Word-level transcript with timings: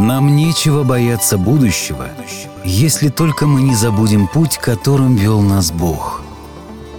Нам 0.00 0.34
нечего 0.34 0.82
бояться 0.82 1.36
будущего, 1.36 2.08
если 2.64 3.10
только 3.10 3.46
мы 3.46 3.60
не 3.60 3.74
забудем 3.74 4.26
путь, 4.28 4.56
которым 4.56 5.14
вел 5.14 5.42
нас 5.42 5.70
Бог, 5.70 6.22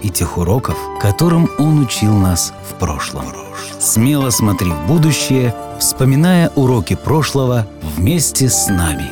и 0.04 0.08
тех 0.08 0.38
уроков, 0.38 0.78
которым 1.00 1.50
Он 1.58 1.80
учил 1.80 2.16
нас 2.16 2.54
в 2.70 2.74
прошлом. 2.78 3.24
Смело 3.80 4.30
смотри 4.30 4.70
в 4.70 4.86
будущее, 4.86 5.52
вспоминая 5.80 6.50
уроки 6.50 6.94
прошлого 6.94 7.66
вместе 7.96 8.48
с 8.48 8.68
нами. 8.68 9.10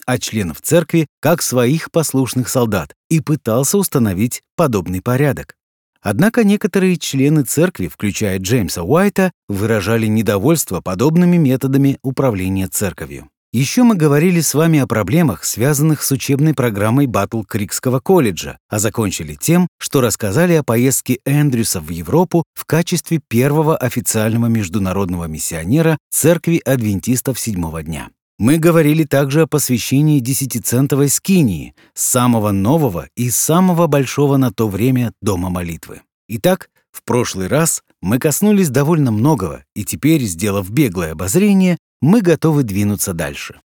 а 0.08 0.18
членов 0.18 0.62
церкви 0.62 1.06
как 1.20 1.44
своих 1.44 1.92
послушных 1.92 2.50
солдат 2.50 2.96
и 3.10 3.20
пытался 3.20 3.78
установить 3.78 4.42
подобный 4.56 5.02
порядок. 5.04 5.56
Однако 6.02 6.44
некоторые 6.44 6.98
члены 6.98 7.44
церкви, 7.44 7.88
включая 7.88 8.40
Джеймса 8.40 8.84
Уайта, 8.84 9.32
выражали 9.50 10.08
недовольство 10.08 10.82
подобными 10.82 11.38
методами 11.38 12.00
управления 12.02 12.68
церковью. 12.68 13.30
Еще 13.54 13.84
мы 13.84 13.96
говорили 13.96 14.42
с 14.42 14.54
вами 14.54 14.80
о 14.80 14.88
проблемах, 14.88 15.44
связанных 15.44 16.04
с 16.04 16.12
учебной 16.12 16.54
программой 16.54 17.08
Батл 17.08 17.44
Крикского 17.44 18.00
колледжа, 18.00 18.58
а 18.70 18.78
закончили 18.78 19.36
тем, 19.36 19.68
что 19.80 20.02
рассказали 20.02 20.54
о 20.54 20.64
поездке 20.64 21.20
Эндрюса 21.26 21.80
в 21.80 21.90
Европу 21.90 22.44
в 22.54 22.66
качестве 22.66 23.20
первого 23.28 23.76
официального 23.76 24.48
международного 24.48 25.26
миссионера 25.26 25.98
Церкви 26.10 26.62
Адвентистов 26.66 27.40
Седьмого 27.40 27.84
дня. 27.84 28.10
Мы 28.40 28.60
говорили 28.60 29.04
также 29.04 29.42
о 29.42 29.48
посвящении 29.48 30.20
десятицентовой 30.20 31.10
скинии, 31.10 31.74
самого 31.96 32.52
нового 32.52 33.10
и 33.16 33.32
самого 33.32 33.88
большого 33.88 34.38
на 34.38 34.52
то 34.52 34.68
время 34.68 35.12
дома 35.22 35.50
молитвы. 35.50 36.02
Итак, 36.28 36.70
в 36.92 37.02
прошлый 37.04 37.48
раз 37.48 37.82
мы 38.00 38.20
коснулись 38.20 38.70
довольно 38.70 39.12
многого, 39.12 39.64
и 39.76 39.84
теперь, 39.84 40.22
сделав 40.24 40.70
беглое 40.70 41.14
обозрение, 41.14 41.78
мы 42.00 42.22
готовы 42.22 42.62
двинуться 42.62 43.14
дальше. 43.14 43.60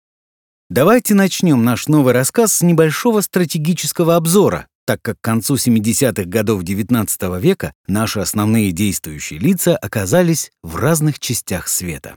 Давайте 0.69 1.15
начнем 1.15 1.65
наш 1.65 1.87
новый 1.87 2.13
рассказ 2.13 2.53
с 2.53 2.61
небольшого 2.61 3.19
стратегического 3.19 4.15
обзора, 4.15 4.67
так 4.85 5.01
как 5.01 5.17
к 5.19 5.23
концу 5.23 5.55
70-х 5.55 6.23
годов 6.23 6.63
XIX 6.63 7.41
века 7.41 7.73
наши 7.87 8.21
основные 8.21 8.71
действующие 8.71 9.37
лица 9.37 9.75
оказались 9.75 10.49
в 10.63 10.77
разных 10.77 11.19
частях 11.19 11.67
света. 11.67 12.15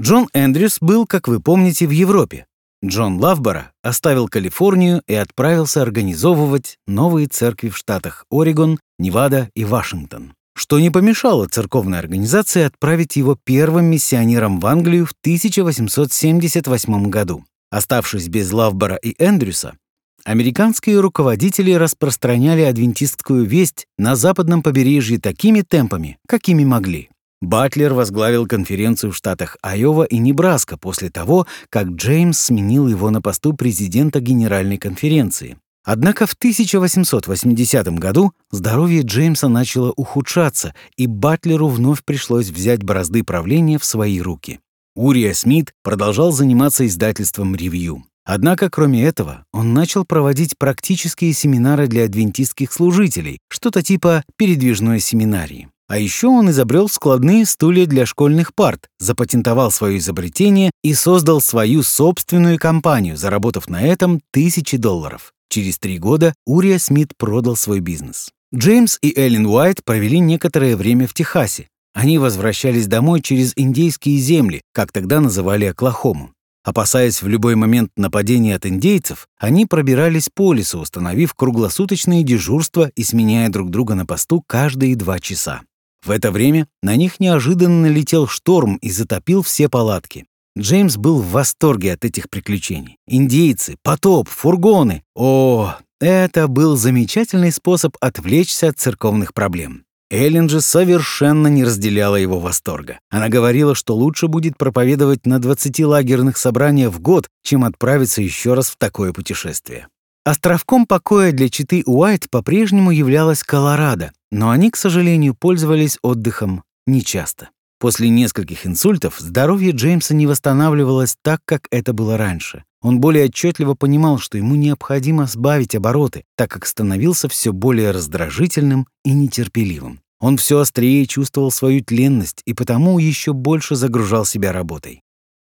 Джон 0.00 0.28
Эндрюс 0.32 0.78
был, 0.80 1.06
как 1.06 1.28
вы 1.28 1.40
помните, 1.40 1.86
в 1.86 1.90
Европе. 1.90 2.46
Джон 2.84 3.18
Лавбора 3.20 3.72
оставил 3.82 4.26
Калифорнию 4.28 5.02
и 5.06 5.14
отправился 5.14 5.82
организовывать 5.82 6.78
новые 6.86 7.28
церкви 7.28 7.68
в 7.68 7.76
штатах 7.76 8.24
Орегон, 8.30 8.80
Невада 8.98 9.50
и 9.54 9.64
Вашингтон, 9.64 10.34
что 10.56 10.80
не 10.80 10.90
помешало 10.90 11.46
церковной 11.46 12.00
организации 12.00 12.62
отправить 12.62 13.16
его 13.16 13.38
первым 13.44 13.84
миссионером 13.84 14.58
в 14.58 14.66
Англию 14.66 15.06
в 15.06 15.12
1878 15.20 17.08
году. 17.08 17.44
Оставшись 17.70 18.28
без 18.28 18.50
Лавбора 18.50 18.96
и 18.96 19.14
Эндрюса, 19.22 19.76
американские 20.24 20.98
руководители 21.00 21.72
распространяли 21.72 22.62
адвентистскую 22.62 23.44
весть 23.44 23.86
на 23.96 24.16
западном 24.16 24.62
побережье 24.62 25.20
такими 25.20 25.60
темпами, 25.60 26.18
какими 26.26 26.64
могли. 26.64 27.11
Батлер 27.42 27.92
возглавил 27.92 28.46
конференцию 28.46 29.10
в 29.10 29.16
штатах 29.16 29.56
Айова 29.62 30.04
и 30.04 30.18
Небраска 30.18 30.76
после 30.76 31.10
того, 31.10 31.48
как 31.70 31.88
Джеймс 31.88 32.38
сменил 32.38 32.86
его 32.86 33.10
на 33.10 33.20
посту 33.20 33.52
президента 33.52 34.20
Генеральной 34.20 34.78
конференции. 34.78 35.58
Однако 35.84 36.28
в 36.28 36.34
1880 36.34 37.98
году 37.98 38.32
здоровье 38.52 39.02
Джеймса 39.02 39.48
начало 39.48 39.92
ухудшаться, 39.96 40.72
и 40.96 41.08
Батлеру 41.08 41.66
вновь 41.66 42.04
пришлось 42.04 42.50
взять 42.50 42.84
бразды 42.84 43.24
правления 43.24 43.80
в 43.80 43.84
свои 43.84 44.20
руки. 44.20 44.60
Урия 44.94 45.34
Смит 45.34 45.72
продолжал 45.82 46.30
заниматься 46.30 46.86
издательством 46.86 47.56
«Ревью». 47.56 48.04
Однако, 48.24 48.70
кроме 48.70 49.02
этого, 49.04 49.46
он 49.52 49.74
начал 49.74 50.04
проводить 50.04 50.56
практические 50.56 51.32
семинары 51.32 51.88
для 51.88 52.04
адвентистских 52.04 52.72
служителей, 52.72 53.40
что-то 53.48 53.82
типа 53.82 54.22
передвижной 54.36 55.00
семинарии. 55.00 55.72
А 55.92 55.98
еще 55.98 56.28
он 56.28 56.48
изобрел 56.48 56.88
складные 56.88 57.44
стулья 57.44 57.84
для 57.84 58.06
школьных 58.06 58.54
парт, 58.54 58.88
запатентовал 58.98 59.70
свое 59.70 59.98
изобретение 59.98 60.70
и 60.82 60.94
создал 60.94 61.42
свою 61.42 61.82
собственную 61.82 62.58
компанию, 62.58 63.18
заработав 63.18 63.68
на 63.68 63.82
этом 63.82 64.22
тысячи 64.30 64.78
долларов. 64.78 65.34
Через 65.50 65.78
три 65.78 65.98
года 65.98 66.32
Урия 66.46 66.78
Смит 66.78 67.12
продал 67.18 67.56
свой 67.56 67.80
бизнес. 67.80 68.30
Джеймс 68.54 68.96
и 69.02 69.12
Эллен 69.14 69.44
Уайт 69.44 69.84
провели 69.84 70.18
некоторое 70.18 70.78
время 70.78 71.06
в 71.06 71.12
Техасе. 71.12 71.68
Они 71.92 72.16
возвращались 72.16 72.86
домой 72.86 73.20
через 73.20 73.52
индейские 73.54 74.16
земли, 74.16 74.62
как 74.72 74.92
тогда 74.92 75.20
называли 75.20 75.66
Оклахому. 75.66 76.32
Опасаясь 76.64 77.20
в 77.20 77.28
любой 77.28 77.54
момент 77.54 77.90
нападения 77.98 78.54
от 78.56 78.64
индейцев, 78.64 79.26
они 79.38 79.66
пробирались 79.66 80.30
по 80.34 80.54
лесу, 80.54 80.78
установив 80.78 81.34
круглосуточные 81.34 82.22
дежурства 82.22 82.90
и 82.94 83.04
сменяя 83.04 83.50
друг 83.50 83.68
друга 83.68 83.94
на 83.94 84.06
посту 84.06 84.42
каждые 84.46 84.96
два 84.96 85.20
часа. 85.20 85.60
В 86.04 86.10
это 86.10 86.32
время 86.32 86.66
на 86.82 86.96
них 86.96 87.20
неожиданно 87.20 87.82
налетел 87.82 88.26
шторм 88.26 88.76
и 88.76 88.90
затопил 88.90 89.42
все 89.42 89.68
палатки. 89.68 90.26
Джеймс 90.58 90.96
был 90.96 91.20
в 91.20 91.30
восторге 91.30 91.92
от 91.92 92.04
этих 92.04 92.28
приключений. 92.28 92.96
Индейцы, 93.06 93.76
потоп, 93.82 94.28
фургоны. 94.28 95.02
О, 95.14 95.76
это 96.00 96.48
был 96.48 96.76
замечательный 96.76 97.52
способ 97.52 97.96
отвлечься 98.00 98.68
от 98.68 98.78
церковных 98.78 99.32
проблем. 99.32 99.84
Эллен 100.10 100.50
же 100.50 100.60
совершенно 100.60 101.46
не 101.46 101.64
разделяла 101.64 102.16
его 102.16 102.38
восторга. 102.38 102.98
Она 103.08 103.30
говорила, 103.30 103.74
что 103.74 103.96
лучше 103.96 104.28
будет 104.28 104.58
проповедовать 104.58 105.24
на 105.24 105.38
20 105.38 105.80
лагерных 105.84 106.36
собраниях 106.36 106.92
в 106.92 107.00
год, 107.00 107.28
чем 107.42 107.64
отправиться 107.64 108.20
еще 108.20 108.52
раз 108.52 108.68
в 108.68 108.76
такое 108.76 109.14
путешествие. 109.14 109.88
Островком 110.24 110.86
покоя 110.86 111.32
для 111.32 111.48
читы 111.48 111.82
Уайт 111.86 112.28
по-прежнему 112.28 112.90
являлась 112.90 113.42
Колорадо, 113.42 114.12
но 114.32 114.50
они, 114.50 114.70
к 114.70 114.76
сожалению, 114.76 115.34
пользовались 115.34 115.98
отдыхом 116.02 116.64
нечасто. 116.86 117.50
После 117.78 118.08
нескольких 118.08 118.66
инсультов 118.66 119.16
здоровье 119.18 119.72
Джеймса 119.72 120.14
не 120.14 120.26
восстанавливалось 120.26 121.16
так, 121.20 121.40
как 121.44 121.66
это 121.70 121.92
было 121.92 122.16
раньше. 122.16 122.64
Он 122.80 122.98
более 122.98 123.26
отчетливо 123.26 123.74
понимал, 123.74 124.18
что 124.18 124.38
ему 124.38 124.54
необходимо 124.54 125.26
сбавить 125.26 125.74
обороты, 125.74 126.24
так 126.36 126.50
как 126.50 126.64
становился 126.64 127.28
все 127.28 127.52
более 127.52 127.90
раздражительным 127.90 128.86
и 129.04 129.12
нетерпеливым. 129.12 130.00
Он 130.18 130.38
все 130.38 130.60
острее 130.60 131.04
чувствовал 131.06 131.50
свою 131.50 131.84
тленность 131.84 132.40
и 132.46 132.54
потому 132.54 132.98
еще 132.98 133.34
больше 133.34 133.74
загружал 133.74 134.24
себя 134.24 134.52
работой. 134.52 135.01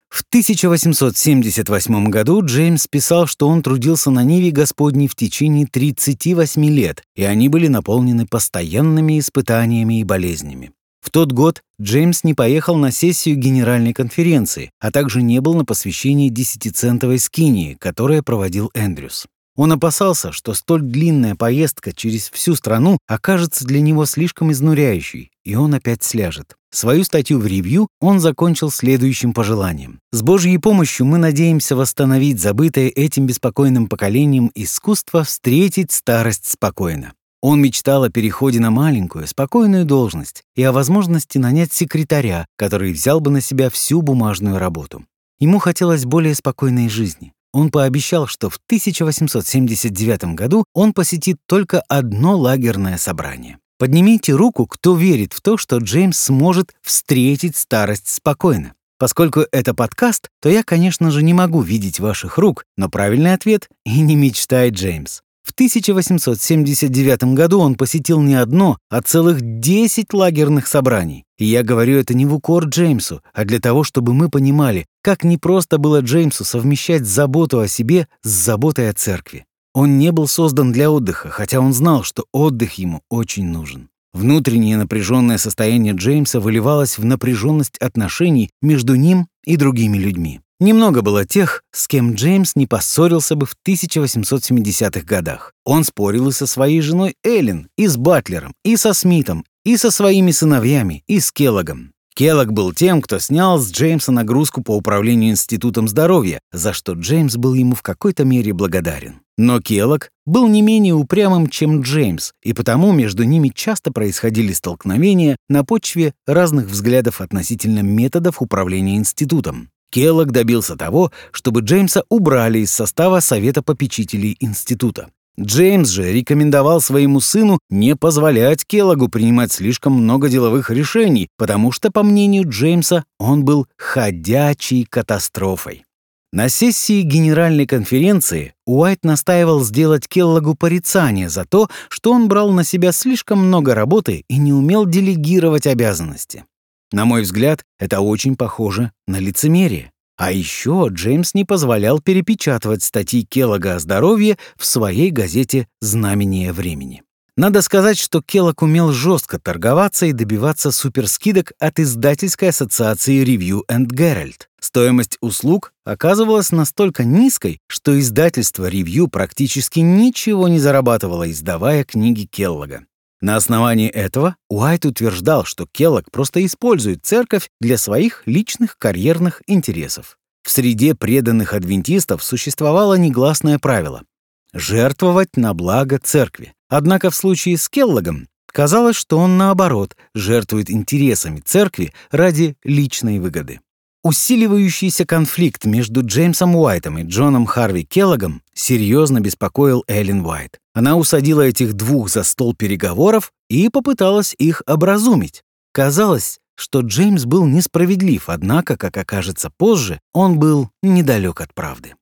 В 0.09 0.23
1878 0.29 2.09
году 2.09 2.45
Джеймс 2.45 2.87
писал, 2.87 3.27
что 3.27 3.47
он 3.47 3.63
трудился 3.63 4.11
на 4.11 4.25
Ниве 4.25 4.51
Господней 4.51 5.07
в 5.07 5.15
течение 5.15 5.67
38 5.67 6.65
лет, 6.67 7.03
и 7.15 7.25
они 7.25 7.49
были 7.49 7.69
наполнены 7.69 8.27
постоянными 8.27 9.19
испытаниями 9.19 10.01
и 10.01 10.05
болезнями. 10.05 10.73
В 11.01 11.11
тот 11.11 11.33
год 11.33 11.63
Джеймс 11.81 12.25
не 12.25 12.35
поехал 12.35 12.77
на 12.77 12.91
сессию 12.91 13.37
Генеральной 13.37 13.93
конференции, 13.93 14.71
а 14.81 14.91
также 14.91 15.23
не 15.23 15.41
был 15.41 15.55
на 15.55 15.65
посвящении 15.65 16.29
десятицентовой 16.29 17.19
скинии, 17.19 17.75
которое 17.75 18.23
проводил 18.23 18.71
Эндрюс. 18.75 19.27
Он 19.59 19.73
опасался, 19.73 20.31
что 20.31 20.55
столь 20.55 20.83
длинная 20.83 21.35
поездка 21.35 21.93
через 21.93 22.31
всю 22.31 22.55
страну 22.55 22.97
окажется 23.09 23.65
для 23.65 23.81
него 23.81 24.07
слишком 24.07 24.53
изнуряющей, 24.53 25.33
и 25.45 25.57
он 25.57 25.75
опять 25.75 26.05
сляжет. 26.05 26.55
Свою 26.71 27.03
статью 27.03 27.41
в 27.41 27.47
ревью 27.47 27.89
он 28.01 28.21
закончил 28.21 28.71
следующим 28.71 29.33
пожеланием. 29.33 29.99
«С 30.13 30.23
Божьей 30.23 30.59
помощью 30.59 31.07
мы 31.07 31.19
надеемся 31.19 31.75
восстановить 31.75 32.41
забытое 32.41 32.87
этим 32.87 33.27
беспокойным 33.27 33.89
поколением 33.89 34.53
искусство 34.55 35.25
встретить 35.25 35.91
старость 35.91 36.49
спокойно». 36.49 37.15
Он 37.43 37.61
мечтал 37.61 38.05
о 38.05 38.11
переходе 38.11 38.61
на 38.61 38.71
маленькую, 38.71 39.27
спокойную 39.27 39.85
должность 39.85 40.45
и 40.55 40.63
о 40.63 40.71
возможности 40.71 41.39
нанять 41.39 41.73
секретаря, 41.73 42.47
который 42.57 42.93
взял 42.93 43.19
бы 43.19 43.33
на 43.33 43.41
себя 43.41 43.71
всю 43.71 44.03
бумажную 44.03 44.59
работу. 44.59 45.05
Ему 45.41 45.59
хотелось 45.59 46.05
более 46.05 46.37
спокойной 46.37 46.89
жизни. 46.89 47.33
Он 47.53 47.71
пообещал, 47.71 48.27
что 48.27 48.51
в 48.51 48.59
1879 48.67 50.35
году 50.35 50.65
он 50.75 50.93
посетит 50.93 51.39
только 51.47 51.81
одно 51.89 52.37
лагерное 52.37 52.99
собрание. 52.99 53.59
Поднимите 53.79 54.33
руку, 54.33 54.67
кто 54.67 54.97
верит 54.97 55.33
в 55.33 55.41
то, 55.41 55.57
что 55.57 55.79
Джеймс 55.79 56.19
сможет 56.19 56.75
встретить 56.83 57.57
старость 57.57 58.09
спокойно. 58.09 58.75
Поскольку 58.99 59.45
это 59.53 59.75
подкаст, 59.75 60.29
то 60.43 60.49
я, 60.49 60.65
конечно 60.65 61.13
же, 61.13 61.23
не 61.23 61.33
могу 61.33 61.61
видеть 61.61 62.01
ваших 62.01 62.37
рук, 62.37 62.65
но 62.77 62.89
правильный 62.89 63.33
ответ— 63.33 63.69
и 63.85 64.01
не 64.01 64.17
мечтает 64.17 64.75
Джеймс. 64.75 65.21
В 65.49 65.53
1879 65.53 67.33
году 67.33 67.61
он 67.61 67.75
посетил 67.75 68.21
не 68.21 68.35
одно, 68.35 68.77
а 68.91 69.01
целых 69.01 69.39
10 69.41 70.13
лагерных 70.13 70.67
собраний. 70.67 71.25
И 71.39 71.47
я 71.47 71.63
говорю 71.63 71.97
это 71.97 72.13
не 72.13 72.27
в 72.27 72.35
укор 72.35 72.67
Джеймсу, 72.67 73.23
а 73.33 73.47
для 73.47 73.59
того, 73.59 73.83
чтобы 73.83 74.13
мы 74.13 74.29
понимали, 74.29 74.85
как 75.03 75.25
непросто 75.25 75.79
было 75.79 76.01
Джеймсу 76.01 76.45
совмещать 76.45 77.07
заботу 77.07 77.61
о 77.61 77.67
себе 77.67 78.09
с 78.23 78.29
заботой 78.29 78.91
о 78.91 78.93
церкви. 78.93 79.47
Он 79.73 79.97
не 79.97 80.13
был 80.13 80.29
создан 80.29 80.71
для 80.71 80.91
отдыха, 80.91 81.31
хотя 81.31 81.61
он 81.61 81.73
знал, 81.73 82.03
что 82.03 82.27
отдых 82.31 82.75
ему 82.75 83.01
очень 83.09 83.47
нужен. 83.47 83.89
Внутреннее 84.13 84.77
напряженное 84.77 85.39
состояние 85.39 85.95
Джеймса 85.95 86.41
выливалось 86.41 86.99
в 86.99 87.07
напряженность 87.07 87.79
отношений 87.79 88.51
между 88.61 88.97
ним 88.97 89.29
и 89.47 89.57
другими 89.57 89.97
людьми. 89.97 90.41
Немного 90.61 91.03
было 91.03 91.25
тех, 91.25 91.63
с 91.71 91.87
кем 91.87 92.15
Джеймс 92.15 92.57
не 92.57 92.67
поссорился 92.67 93.37
бы 93.37 93.47
в 93.47 93.55
1870-х 93.65 95.03
годах. 95.03 95.53
Он 95.65 95.85
спорил 95.85 96.29
и 96.29 96.33
со 96.33 96.49
своей 96.49 96.81
женой 96.81 97.15
Эллен, 97.23 97.69
и 97.77 97.87
с 97.87 97.97
Батлером, 97.97 98.53
и 98.65 98.77
со 98.77 98.93
Смитом, 98.93 99.45
и 99.65 99.77
со 99.77 99.93
своими 99.93 100.33
сыновьями, 100.33 101.05
и 101.07 101.21
с 101.21 101.31
Келлогом. 101.31 101.93
Келлог 102.19 102.53
был 102.53 102.73
тем, 102.73 103.01
кто 103.01 103.21
снял 103.21 103.61
с 103.61 103.71
Джеймса 103.71 104.11
нагрузку 104.11 104.61
по 104.61 104.77
управлению 104.77 105.31
Институтом 105.31 105.87
здоровья, 105.87 106.41
за 106.51 106.73
что 106.73 106.95
Джеймс 106.95 107.37
был 107.37 107.55
ему 107.55 107.77
в 107.77 107.83
какой-то 107.83 108.25
мере 108.25 108.53
благодарен. 108.53 109.21
Но 109.37 109.61
Келлог 109.61 110.11
был 110.27 110.49
не 110.49 110.61
менее 110.61 110.95
упрямым, 110.95 111.47
чем 111.47 111.83
Джеймс, 111.83 112.33
и 112.43 112.53
потому 112.53 112.91
между 112.91 113.23
ними 113.23 113.53
часто 113.55 113.93
происходили 113.93 114.53
столкновения 114.53 115.37
на 115.49 115.65
почве 115.65 116.13
разных 116.27 116.67
взглядов 116.67 117.21
относительно 117.21 117.83
методов 117.85 118.43
управления 118.43 118.97
институтом. 118.97 119.71
Келлог 119.91 120.31
добился 120.31 120.77
того, 120.77 121.13
чтобы 121.33 121.61
Джеймса 121.61 122.03
убрали 122.09 122.61
из 122.61 122.71
состава 122.71 123.21
Совета 123.21 123.63
попечителей 123.63 124.37
института. 124.41 125.09
Джеймс 125.41 125.89
же 125.89 126.13
рекомендовал 126.13 126.81
своему 126.81 127.21
сыну 127.21 127.61
не 127.71 127.95
позволять 127.95 128.67
Келлогу 128.67 129.09
принимать 129.09 129.53
слишком 129.53 129.93
много 129.93 130.29
деловых 130.29 130.71
решений, 130.71 131.29
потому 131.37 131.71
что, 131.71 131.93
по 131.93 132.03
мнению 132.03 132.49
Джеймса, 132.49 133.05
он 133.19 133.45
был 133.45 133.69
ходячей 133.77 134.85
катастрофой. 134.85 135.85
На 136.33 136.49
сессии 136.49 137.03
Генеральной 137.03 137.67
конференции 137.67 138.53
Уайт 138.67 139.05
настаивал 139.05 139.65
сделать 139.65 140.09
Келлогу 140.09 140.55
порицание 140.55 141.31
за 141.31 141.45
то, 141.45 141.71
что 141.89 142.13
он 142.13 142.29
брал 142.29 142.53
на 142.53 142.65
себя 142.65 142.93
слишком 142.93 143.39
много 143.39 143.75
работы 143.75 144.25
и 144.29 144.37
не 144.37 144.53
умел 144.53 144.85
делегировать 144.85 145.67
обязанности. 145.67 146.45
На 146.91 147.05
мой 147.05 147.23
взгляд, 147.23 147.65
это 147.79 148.01
очень 148.01 148.37
похоже 148.37 148.93
на 149.07 149.19
лицемерие. 149.19 149.93
А 150.17 150.33
еще 150.33 150.89
Джеймс 150.91 151.35
не 151.35 151.45
позволял 151.45 152.01
перепечатывать 152.01 152.83
статьи 152.83 153.25
Келлога 153.25 153.77
о 153.77 153.79
здоровье 153.79 154.37
в 154.57 154.65
своей 154.65 155.11
газете 155.11 155.69
«Знамение 155.81 156.53
времени». 156.53 157.03
Надо 157.37 157.63
сказать, 157.63 157.97
что 157.97 158.21
Келлог 158.21 158.63
умел 158.63 158.91
жестко 158.93 159.39
торговаться 159.39 160.07
и 160.07 160.13
добиваться 160.13 160.73
суперскидок 160.73 161.53
от 161.61 161.79
издательской 161.79 162.49
ассоциации 162.49 163.25
Review 163.25 163.61
and 163.71 163.87
Herald. 163.93 164.49
Стоимость 164.59 165.19
услуг 165.21 165.73
оказывалась 165.85 166.51
настолько 166.51 167.05
низкой, 167.05 167.61
что 167.69 167.97
издательство 167.97 168.69
Review 168.69 169.07
практически 169.07 169.79
ничего 169.79 170.49
не 170.49 170.59
зарабатывало, 170.59 171.31
издавая 171.31 171.85
книги 171.85 172.25
Келлога. 172.25 172.87
На 173.21 173.37
основании 173.37 173.89
этого 173.89 174.37
Уайт 174.49 174.85
утверждал, 174.85 175.45
что 175.45 175.67
Келлог 175.67 176.11
просто 176.13 176.45
использует 176.47 177.05
церковь 177.05 177.51
для 177.61 177.77
своих 177.77 178.23
личных 178.27 178.79
карьерных 178.79 179.43
интересов. 179.47 180.19
В 180.45 180.51
среде 180.51 180.95
преданных 180.95 181.53
адвентистов 181.53 182.23
существовало 182.23 182.95
негласное 182.95 183.59
правило— 183.59 184.05
жертвовать 184.53 185.37
на 185.37 185.53
благо 185.53 185.99
церкви. 185.99 186.55
Однако 186.69 187.11
в 187.11 187.17
случае 187.17 187.59
с 187.59 187.69
Келлогом 187.69 188.29
казалось, 188.47 188.97
что 188.97 189.19
он, 189.19 189.37
наоборот, 189.37 189.97
жертвует 190.15 190.71
интересами 190.71 191.41
церкви 191.41 191.93
ради 192.11 192.57
личной 192.63 193.19
выгоды. 193.19 193.61
Усиливающийся 194.09 195.05
конфликт 195.05 195.67
между 195.67 196.03
Джеймсом 196.03 196.57
Уайтом 196.57 196.97
и 196.97 197.03
Джоном 197.03 197.45
Харви 197.45 197.85
Келлогом 197.85 198.41
серьезно 198.55 199.21
беспокоил 199.21 199.85
Эллен 199.87 200.25
Уайт. 200.25 200.61
Она 200.73 200.97
усадила 200.97 201.43
этих 201.43 201.75
двух 201.75 202.09
за 202.09 202.23
стол 202.23 202.55
переговоров 202.55 203.33
и 203.51 203.69
попыталась 203.69 204.35
их 204.39 204.63
образумить. 204.67 205.43
Казалось, 205.73 206.39
что 206.55 206.81
Джеймс 206.81 207.27
был 207.27 207.45
несправедлив, 207.45 208.31
однако, 208.31 208.79
как 208.79 208.97
окажется 208.97 209.51
позже, 209.55 210.01
он 210.15 210.39
был 210.39 210.71
недалек 210.83 211.43
от 211.43 211.53
правды. 211.53 211.93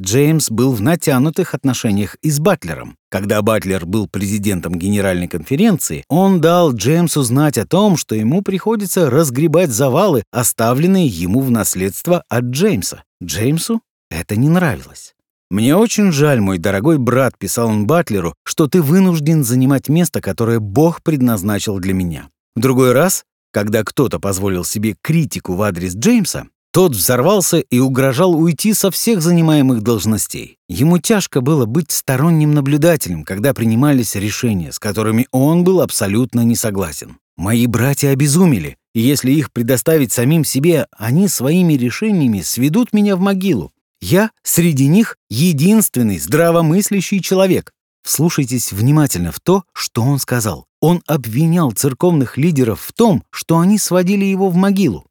Джеймс 0.00 0.50
был 0.50 0.72
в 0.72 0.80
натянутых 0.80 1.52
отношениях 1.52 2.16
и 2.22 2.30
с 2.30 2.38
Батлером. 2.38 2.96
Когда 3.10 3.42
Батлер 3.42 3.84
был 3.84 4.08
президентом 4.08 4.76
Генеральной 4.76 5.28
конференции, 5.28 6.04
он 6.08 6.40
дал 6.40 6.72
Джеймсу 6.72 7.22
знать 7.22 7.58
о 7.58 7.66
том, 7.66 7.98
что 7.98 8.14
ему 8.14 8.40
приходится 8.40 9.10
разгребать 9.10 9.68
завалы, 9.68 10.22
оставленные 10.32 11.06
ему 11.06 11.42
в 11.42 11.50
наследство 11.50 12.24
от 12.30 12.44
Джеймса. 12.44 13.04
Джеймсу 13.22 13.82
это 14.10 14.36
не 14.36 14.48
нравилось. 14.48 15.14
«Мне 15.50 15.76
очень 15.76 16.12
жаль, 16.12 16.40
мой 16.40 16.58
дорогой 16.58 16.96
брат»,— 16.96 17.36
писал 17.38 17.68
он 17.68 17.86
Батлеру, 17.86 18.34
«что 18.44 18.68
ты 18.68 18.80
вынужден 18.80 19.44
занимать 19.44 19.88
место, 19.88 20.22
которое 20.22 20.60
Бог 20.60 21.02
предназначил 21.02 21.78
для 21.78 21.92
меня». 21.92 22.30
В 22.56 22.60
другой 22.60 22.92
раз, 22.92 23.24
когда 23.52 23.84
кто-то 23.84 24.18
позволил 24.18 24.64
себе 24.64 24.96
критику 25.02 25.54
в 25.54 25.62
адрес 25.62 25.94
Джеймса, 25.94 26.46
тот 26.72 26.92
взорвался 26.92 27.58
и 27.58 27.78
угрожал 27.78 28.34
уйти 28.34 28.74
со 28.74 28.90
всех 28.90 29.22
занимаемых 29.22 29.82
должностей. 29.82 30.58
Ему 30.68 30.98
тяжко 30.98 31.40
было 31.40 31.66
быть 31.66 31.90
сторонним 31.90 32.52
наблюдателем, 32.52 33.24
когда 33.24 33.54
принимались 33.54 34.14
решения, 34.14 34.72
с 34.72 34.78
которыми 34.78 35.26
он 35.32 35.64
был 35.64 35.80
абсолютно 35.80 36.40
не 36.40 36.56
согласен. 36.56 37.18
Мои 37.36 37.66
братья 37.66 38.10
обезумели, 38.10 38.76
и 38.94 39.00
если 39.00 39.32
их 39.32 39.52
предоставить 39.52 40.12
самим 40.12 40.44
себе, 40.44 40.86
они 40.96 41.28
своими 41.28 41.74
решениями 41.74 42.42
сведут 42.42 42.92
меня 42.92 43.16
в 43.16 43.20
могилу. 43.20 43.72
Я 44.00 44.30
среди 44.42 44.86
них 44.86 45.16
единственный 45.28 46.18
здравомыслящий 46.18 47.20
человек. 47.20 47.72
Вслушайтесь 48.02 48.72
внимательно 48.72 49.30
в 49.30 49.40
то, 49.40 49.64
что 49.72 50.02
он 50.02 50.18
сказал. 50.18 50.66
Он 50.80 51.02
обвинял 51.06 51.72
церковных 51.72 52.38
лидеров 52.38 52.80
в 52.80 52.92
том, 52.92 53.22
что 53.30 53.58
они 53.58 53.78
сводили 53.78 54.24
его 54.24 54.48
в 54.48 54.56
могилу. 54.56 55.04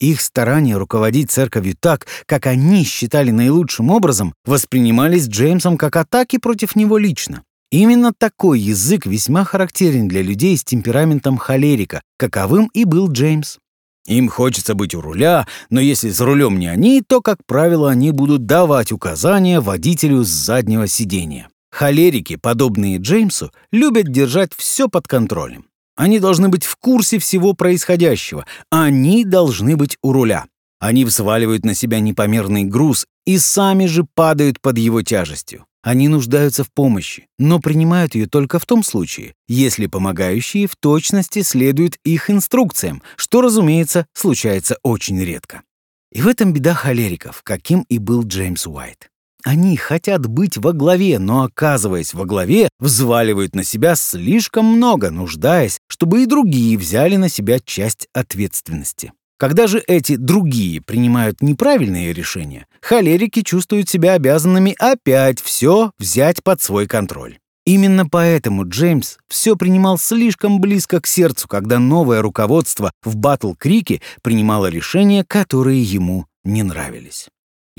Их 0.00 0.22
старания 0.22 0.76
руководить 0.78 1.30
церковью 1.30 1.76
так, 1.78 2.06
как 2.26 2.46
они 2.46 2.84
считали 2.84 3.30
наилучшим 3.30 3.90
образом, 3.90 4.34
воспринимались 4.46 5.28
Джеймсом 5.28 5.76
как 5.76 5.96
атаки 5.96 6.38
против 6.38 6.74
него 6.74 6.96
лично. 6.96 7.42
Именно 7.70 8.12
такой 8.16 8.58
язык 8.58 9.06
весьма 9.06 9.44
характерен 9.44 10.08
для 10.08 10.22
людей 10.22 10.56
с 10.56 10.64
темпераментом 10.64 11.36
холерика, 11.36 12.00
каковым 12.16 12.68
и 12.72 12.84
был 12.84 13.12
Джеймс. 13.12 13.58
Им 14.06 14.28
хочется 14.28 14.74
быть 14.74 14.94
у 14.94 15.00
руля, 15.00 15.46
но 15.68 15.80
если 15.80 16.08
за 16.08 16.24
рулем 16.24 16.58
не 16.58 16.66
они, 16.66 17.02
то, 17.06 17.20
как 17.20 17.44
правило, 17.46 17.90
они 17.90 18.10
будут 18.10 18.46
давать 18.46 18.90
указания 18.90 19.60
водителю 19.60 20.24
с 20.24 20.28
заднего 20.28 20.88
сидения. 20.88 21.48
Холерики, 21.70 22.36
подобные 22.36 22.96
Джеймсу, 22.96 23.52
любят 23.70 24.10
держать 24.10 24.52
все 24.56 24.88
под 24.88 25.06
контролем. 25.06 25.66
Они 25.96 26.18
должны 26.18 26.48
быть 26.48 26.64
в 26.64 26.76
курсе 26.76 27.18
всего 27.18 27.52
происходящего. 27.54 28.46
Они 28.70 29.24
должны 29.24 29.76
быть 29.76 29.98
у 30.02 30.12
руля. 30.12 30.46
Они 30.78 31.04
взваливают 31.04 31.64
на 31.64 31.74
себя 31.74 32.00
непомерный 32.00 32.64
груз 32.64 33.06
и 33.26 33.38
сами 33.38 33.86
же 33.86 34.06
падают 34.14 34.60
под 34.60 34.78
его 34.78 35.02
тяжестью. 35.02 35.66
Они 35.82 36.08
нуждаются 36.08 36.64
в 36.64 36.72
помощи, 36.72 37.26
но 37.38 37.58
принимают 37.58 38.14
ее 38.14 38.26
только 38.26 38.58
в 38.58 38.66
том 38.66 38.82
случае, 38.82 39.34
если 39.48 39.86
помогающие 39.86 40.66
в 40.66 40.76
точности 40.76 41.42
следуют 41.42 41.96
их 42.04 42.30
инструкциям, 42.30 43.02
что, 43.16 43.40
разумеется, 43.40 44.06
случается 44.12 44.76
очень 44.82 45.22
редко. 45.22 45.62
И 46.12 46.22
в 46.22 46.28
этом 46.28 46.52
беда 46.52 46.74
холериков, 46.74 47.42
каким 47.42 47.82
и 47.88 47.98
был 47.98 48.24
Джеймс 48.26 48.66
Уайт. 48.66 49.09
Они 49.44 49.76
хотят 49.76 50.26
быть 50.26 50.56
во 50.56 50.72
главе, 50.72 51.18
но, 51.18 51.44
оказываясь 51.44 52.14
во 52.14 52.24
главе, 52.24 52.68
взваливают 52.78 53.54
на 53.54 53.64
себя 53.64 53.94
слишком 53.94 54.66
много, 54.66 55.10
нуждаясь, 55.10 55.78
чтобы 55.88 56.22
и 56.22 56.26
другие 56.26 56.76
взяли 56.76 57.16
на 57.16 57.28
себя 57.28 57.58
часть 57.58 58.08
ответственности. 58.12 59.12
Когда 59.38 59.66
же 59.66 59.82
эти 59.86 60.16
другие 60.16 60.82
принимают 60.82 61.40
неправильные 61.40 62.12
решения, 62.12 62.66
холерики 62.82 63.40
чувствуют 63.40 63.88
себя 63.88 64.12
обязанными 64.12 64.76
опять 64.78 65.40
все 65.40 65.92
взять 65.98 66.42
под 66.42 66.60
свой 66.60 66.86
контроль. 66.86 67.38
Именно 67.64 68.06
поэтому 68.06 68.68
Джеймс 68.68 69.16
все 69.28 69.56
принимал 69.56 69.96
слишком 69.96 70.60
близко 70.60 71.00
к 71.00 71.06
сердцу, 71.06 71.48
когда 71.48 71.78
новое 71.78 72.20
руководство 72.20 72.92
в 73.02 73.16
Батл-Крике 73.16 74.02
принимало 74.22 74.66
решения, 74.66 75.24
которые 75.24 75.82
ему 75.82 76.26
не 76.44 76.62
нравились. 76.62 77.28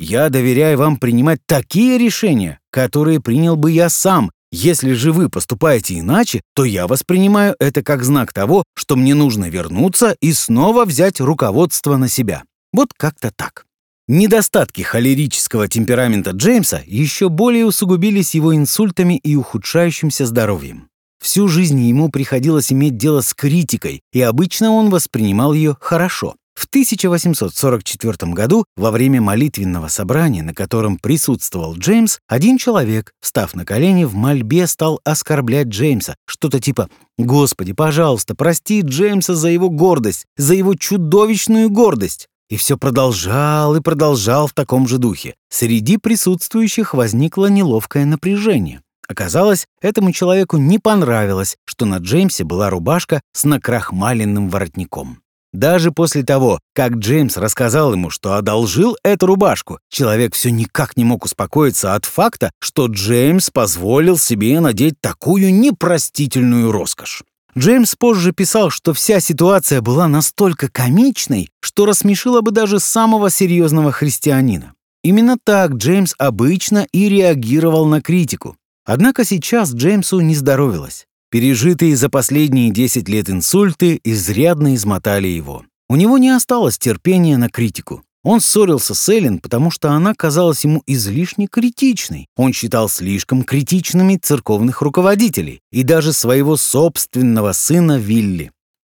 Я 0.04 0.30
доверяю 0.30 0.80
вам 0.80 0.98
принимать 0.98 1.42
такие 1.46 2.00
решения, 2.00 2.60
которые 2.72 3.20
принял 3.22 3.56
бы 3.56 3.70
я 3.70 3.88
сам. 3.88 4.32
Если 4.52 4.94
же 4.94 5.12
вы 5.12 5.30
поступаете 5.30 6.00
иначе, 6.00 6.42
то 6.56 6.66
я 6.66 6.88
воспринимаю 6.88 7.56
это 7.60 7.84
как 7.84 8.04
знак 8.04 8.34
того, 8.34 8.64
что 8.76 8.96
мне 8.96 9.14
нужно 9.14 9.48
вернуться 9.48 10.18
и 10.20 10.34
снова 10.34 10.86
взять 10.86 11.22
руководство 11.22 11.98
на 11.98 12.08
себя. 12.08 12.42
Вот 12.74 12.90
как-то 12.98 13.32
так. 13.32 13.66
Недостатки 14.08 14.82
холерического 14.82 15.68
темперамента 15.68 16.32
Джеймса 16.32 16.82
еще 16.88 17.30
более 17.30 17.68
усугубились 17.68 18.34
его 18.34 18.56
инсультами 18.56 19.20
и 19.20 19.36
ухудшающимся 19.36 20.26
здоровьем. 20.26 20.88
Всю 21.22 21.48
жизнь 21.48 21.80
ему 21.80 22.10
приходилось 22.10 22.74
иметь 22.74 22.98
дело 22.98 23.22
с 23.22 23.36
критикой, 23.36 24.02
и 24.12 24.22
обычно 24.22 24.72
он 24.72 24.90
воспринимал 24.90 25.54
ее 25.54 25.78
хорошо. 25.80 26.34
В 26.54 26.66
1844 26.66 28.34
году, 28.34 28.66
во 28.76 28.92
время 28.92 29.22
молитвенного 29.22 29.88
собрания, 29.88 30.44
на 30.44 30.54
котором 30.54 30.98
присутствовал 30.98 31.76
Джеймс, 31.76 32.20
один 32.28 32.58
человек, 32.58 33.14
встав 33.22 33.56
на 33.56 33.66
колени 33.66 34.04
в 34.04 34.16
мольбе, 34.16 34.68
стал 34.68 35.00
оскорблять 35.04 35.68
Джеймса. 35.68 36.16
Что-то 36.26 36.60
типа 36.60 36.90
«Господи, 37.18 37.74
пожалуйста, 37.74 38.36
прости 38.36 38.82
Джеймса 38.82 39.34
за 39.34 39.50
его 39.50 39.70
гордость, 39.70 40.26
за 40.38 40.54
его 40.54 40.76
чудовищную 40.76 41.70
гордость». 41.70 42.28
И 42.50 42.58
все 42.58 42.78
продолжал 42.78 43.78
и 43.78 43.82
продолжал 43.82 44.48
в 44.48 44.54
таком 44.54 44.86
же 44.88 44.98
духе. 44.98 45.36
Среди 45.50 45.98
присутствующих 45.98 46.94
возникло 46.94 47.46
неловкое 47.46 48.04
напряжение. 48.04 48.82
Оказалось, 49.08 49.68
этому 49.82 50.12
человеку 50.12 50.58
не 50.58 50.78
понравилось, 50.78 51.58
что 51.66 51.86
на 51.86 51.98
Джеймсе 51.98 52.44
была 52.44 52.70
рубашка 52.70 53.22
с 53.34 53.46
накрахмаленным 53.46 54.50
воротником. 54.50 55.21
Даже 55.54 55.92
после 55.92 56.24
того, 56.24 56.60
как 56.74 56.94
Джеймс 56.94 57.36
рассказал 57.36 57.94
ему, 57.94 58.10
что 58.10 58.36
одолжил 58.36 58.98
эту 59.04 59.26
рубашку, 59.26 59.80
человек 59.90 60.34
все 60.34 60.50
никак 60.50 60.96
не 60.96 61.04
мог 61.04 61.26
успокоиться 61.26 61.94
от 61.94 62.06
факта, 62.06 62.52
что 62.60 62.88
Джеймс 62.88 63.50
позволил 63.50 64.18
себе 64.18 64.60
надеть 64.62 64.96
такую 65.02 65.54
непростительную 65.54 66.72
роскошь. 66.72 67.24
Джеймс 67.58 67.96
позже 67.96 68.32
писал, 68.32 68.70
что 68.70 68.94
вся 68.94 69.20
ситуация 69.20 69.82
была 69.82 70.08
настолько 70.08 70.70
комичной, 70.70 71.50
что 71.60 71.86
рассмешила 71.86 72.40
бы 72.40 72.52
даже 72.52 72.80
самого 72.80 73.30
серьезного 73.30 73.92
христианина. 73.92 74.74
Именно 75.04 75.38
так 75.44 75.74
Джеймс 75.74 76.14
обычно 76.18 76.88
и 76.94 77.10
реагировал 77.10 77.88
на 77.88 78.02
критику. 78.02 78.56
Однако 78.86 79.26
сейчас 79.26 79.74
Джеймсу 79.74 80.22
не 80.22 80.36
здоровилось. 80.36 81.08
Пережитые 81.32 81.96
за 81.96 82.10
последние 82.10 82.72
10 82.72 83.08
лет 83.08 83.30
инсульты 83.30 84.02
изрядно 84.04 84.76
измотали 84.76 85.30
его. 85.30 85.64
У 85.88 85.96
него 85.96 86.18
не 86.18 86.30
осталось 86.30 86.78
терпения 86.78 87.38
на 87.38 87.48
критику. 87.48 88.04
Он 88.24 88.42
ссорился 88.42 88.94
с 88.94 89.08
Эллен, 89.08 89.40
потому 89.40 89.72
что 89.72 89.92
она 89.92 90.14
казалась 90.14 90.66
ему 90.66 90.84
излишне 90.86 91.48
критичной. 91.48 92.28
Он 92.36 92.52
считал 92.52 92.90
слишком 92.90 93.44
критичными 93.44 94.18
церковных 94.18 94.82
руководителей 94.82 95.62
и 95.72 95.84
даже 95.84 96.12
своего 96.12 96.58
собственного 96.58 97.54
сына 97.54 97.98
Вилли. 97.98 98.52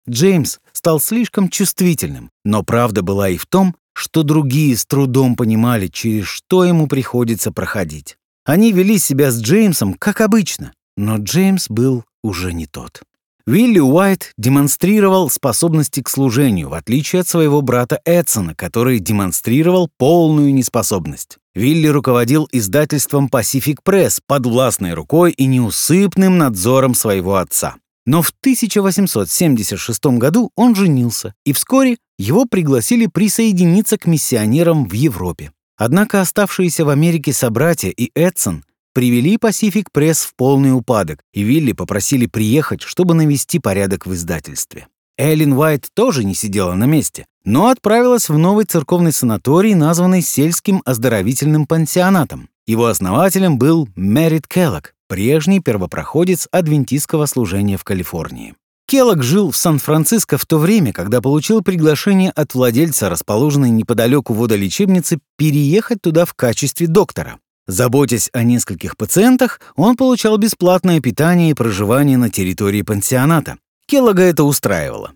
Джеймс 0.08 0.58
стал 0.72 1.00
слишком 1.00 1.48
чувствительным, 1.48 2.30
но 2.44 2.62
правда 2.62 3.00
была 3.00 3.30
и 3.30 3.38
в 3.38 3.46
том, 3.46 3.74
что 3.94 4.22
другие 4.22 4.76
с 4.76 4.84
трудом 4.84 5.36
понимали, 5.36 5.88
через 5.88 6.26
что 6.26 6.66
ему 6.66 6.86
приходится 6.86 7.50
проходить. 7.50 8.18
Они 8.44 8.72
вели 8.72 8.98
себя 8.98 9.30
с 9.30 9.40
Джеймсом 9.40 9.94
как 9.94 10.20
обычно, 10.20 10.72
но 10.98 11.16
Джеймс 11.16 11.68
был 11.68 12.04
уже 12.26 12.52
не 12.52 12.66
тот. 12.66 13.02
Вилли 13.46 13.78
Уайт 13.78 14.32
демонстрировал 14.36 15.30
способности 15.30 16.02
к 16.02 16.08
служению, 16.08 16.68
в 16.68 16.74
отличие 16.74 17.20
от 17.20 17.28
своего 17.28 17.62
брата 17.62 18.00
Эдсона, 18.04 18.56
который 18.56 18.98
демонстрировал 18.98 19.88
полную 19.98 20.52
неспособность. 20.52 21.38
Вилли 21.54 21.86
руководил 21.86 22.48
издательством 22.50 23.30
Pacific 23.32 23.76
Press 23.86 24.20
под 24.26 24.46
властной 24.46 24.94
рукой 24.94 25.30
и 25.30 25.46
неусыпным 25.46 26.38
надзором 26.38 26.94
своего 26.94 27.36
отца. 27.36 27.76
Но 28.04 28.20
в 28.20 28.32
1876 28.40 30.06
году 30.18 30.50
он 30.56 30.74
женился, 30.74 31.34
и 31.44 31.52
вскоре 31.52 31.98
его 32.18 32.46
пригласили 32.46 33.06
присоединиться 33.06 33.96
к 33.96 34.06
миссионерам 34.06 34.88
в 34.88 34.92
Европе. 34.92 35.52
Однако 35.76 36.20
оставшиеся 36.20 36.84
в 36.84 36.88
Америке 36.88 37.32
собратья 37.32 37.90
и 37.90 38.10
Эдсон 38.14 38.64
привели 38.96 39.36
Pacific 39.36 39.88
Press 39.94 40.26
в 40.26 40.34
полный 40.36 40.72
упадок, 40.74 41.20
и 41.34 41.42
Вилли 41.42 41.72
попросили 41.72 42.24
приехать, 42.24 42.80
чтобы 42.80 43.12
навести 43.12 43.58
порядок 43.58 44.06
в 44.06 44.14
издательстве. 44.14 44.86
Эллен 45.18 45.52
Уайт 45.52 45.88
тоже 45.92 46.24
не 46.24 46.34
сидела 46.34 46.72
на 46.72 46.84
месте, 46.84 47.26
но 47.44 47.68
отправилась 47.68 48.30
в 48.30 48.38
новый 48.38 48.64
церковный 48.64 49.12
санаторий, 49.12 49.74
названный 49.74 50.22
сельским 50.22 50.80
оздоровительным 50.86 51.66
пансионатом. 51.66 52.48
Его 52.66 52.86
основателем 52.86 53.58
был 53.58 53.86
Мэрит 53.96 54.48
Келлог, 54.48 54.94
прежний 55.08 55.60
первопроходец 55.60 56.48
адвентистского 56.50 57.26
служения 57.26 57.76
в 57.76 57.84
Калифорнии. 57.84 58.54
Келлог 58.86 59.22
жил 59.22 59.50
в 59.50 59.58
Сан-Франциско 59.58 60.38
в 60.38 60.46
то 60.46 60.56
время, 60.56 60.94
когда 60.94 61.20
получил 61.20 61.60
приглашение 61.60 62.30
от 62.30 62.54
владельца, 62.54 63.10
расположенной 63.10 63.68
неподалеку 63.68 64.32
водолечебницы, 64.32 65.18
переехать 65.36 66.00
туда 66.00 66.24
в 66.24 66.32
качестве 66.32 66.86
доктора. 66.86 67.38
Заботясь 67.66 68.30
о 68.32 68.44
нескольких 68.44 68.96
пациентах, 68.96 69.60
он 69.74 69.96
получал 69.96 70.36
бесплатное 70.36 71.00
питание 71.00 71.50
и 71.50 71.54
проживание 71.54 72.16
на 72.16 72.30
территории 72.30 72.82
пансионата. 72.82 73.58
Келлога 73.86 74.22
это 74.22 74.44
устраивало. 74.44 75.12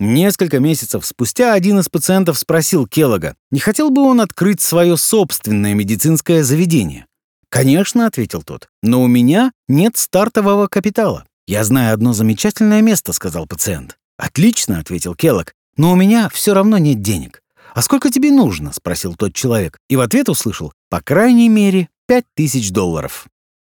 Несколько 0.00 0.60
месяцев 0.60 1.06
спустя 1.06 1.54
один 1.54 1.78
из 1.78 1.88
пациентов 1.88 2.38
спросил 2.38 2.86
Келлога, 2.86 3.36
не 3.50 3.60
хотел 3.60 3.90
бы 3.90 4.02
он 4.02 4.20
открыть 4.20 4.60
свое 4.60 4.96
собственное 4.96 5.72
медицинское 5.74 6.42
заведение. 6.42 7.06
«Конечно»,— 7.48 8.06
ответил 8.06 8.42
тот,— 8.42 8.68
«но 8.82 9.02
у 9.02 9.06
меня 9.06 9.52
нет 9.68 9.96
стартового 9.96 10.66
капитала». 10.66 11.24
«Я 11.46 11.62
знаю 11.62 11.94
одно 11.94 12.12
замечательное 12.12 12.82
место»,— 12.82 13.12
сказал 13.14 13.46
пациент. 13.46 13.96
«Отлично»,— 14.18 14.78
ответил 14.80 15.14
Келлог,— 15.14 15.54
«но 15.76 15.92
у 15.92 15.96
меня 15.96 16.28
все 16.28 16.52
равно 16.52 16.78
нет 16.78 17.00
денег». 17.00 17.40
«А 17.74 17.82
сколько 17.82 18.10
тебе 18.10 18.30
нужно?»— 18.30 18.72
спросил 18.74 19.14
тот 19.14 19.34
человек. 19.34 19.78
И 19.88 19.96
в 19.96 20.00
ответ 20.00 20.28
услышал, 20.28 20.72
«По 20.90 21.00
крайней 21.00 21.48
мере, 21.48 21.88
пять 22.06 22.24
тысяч 22.34 22.70
долларов». 22.70 23.26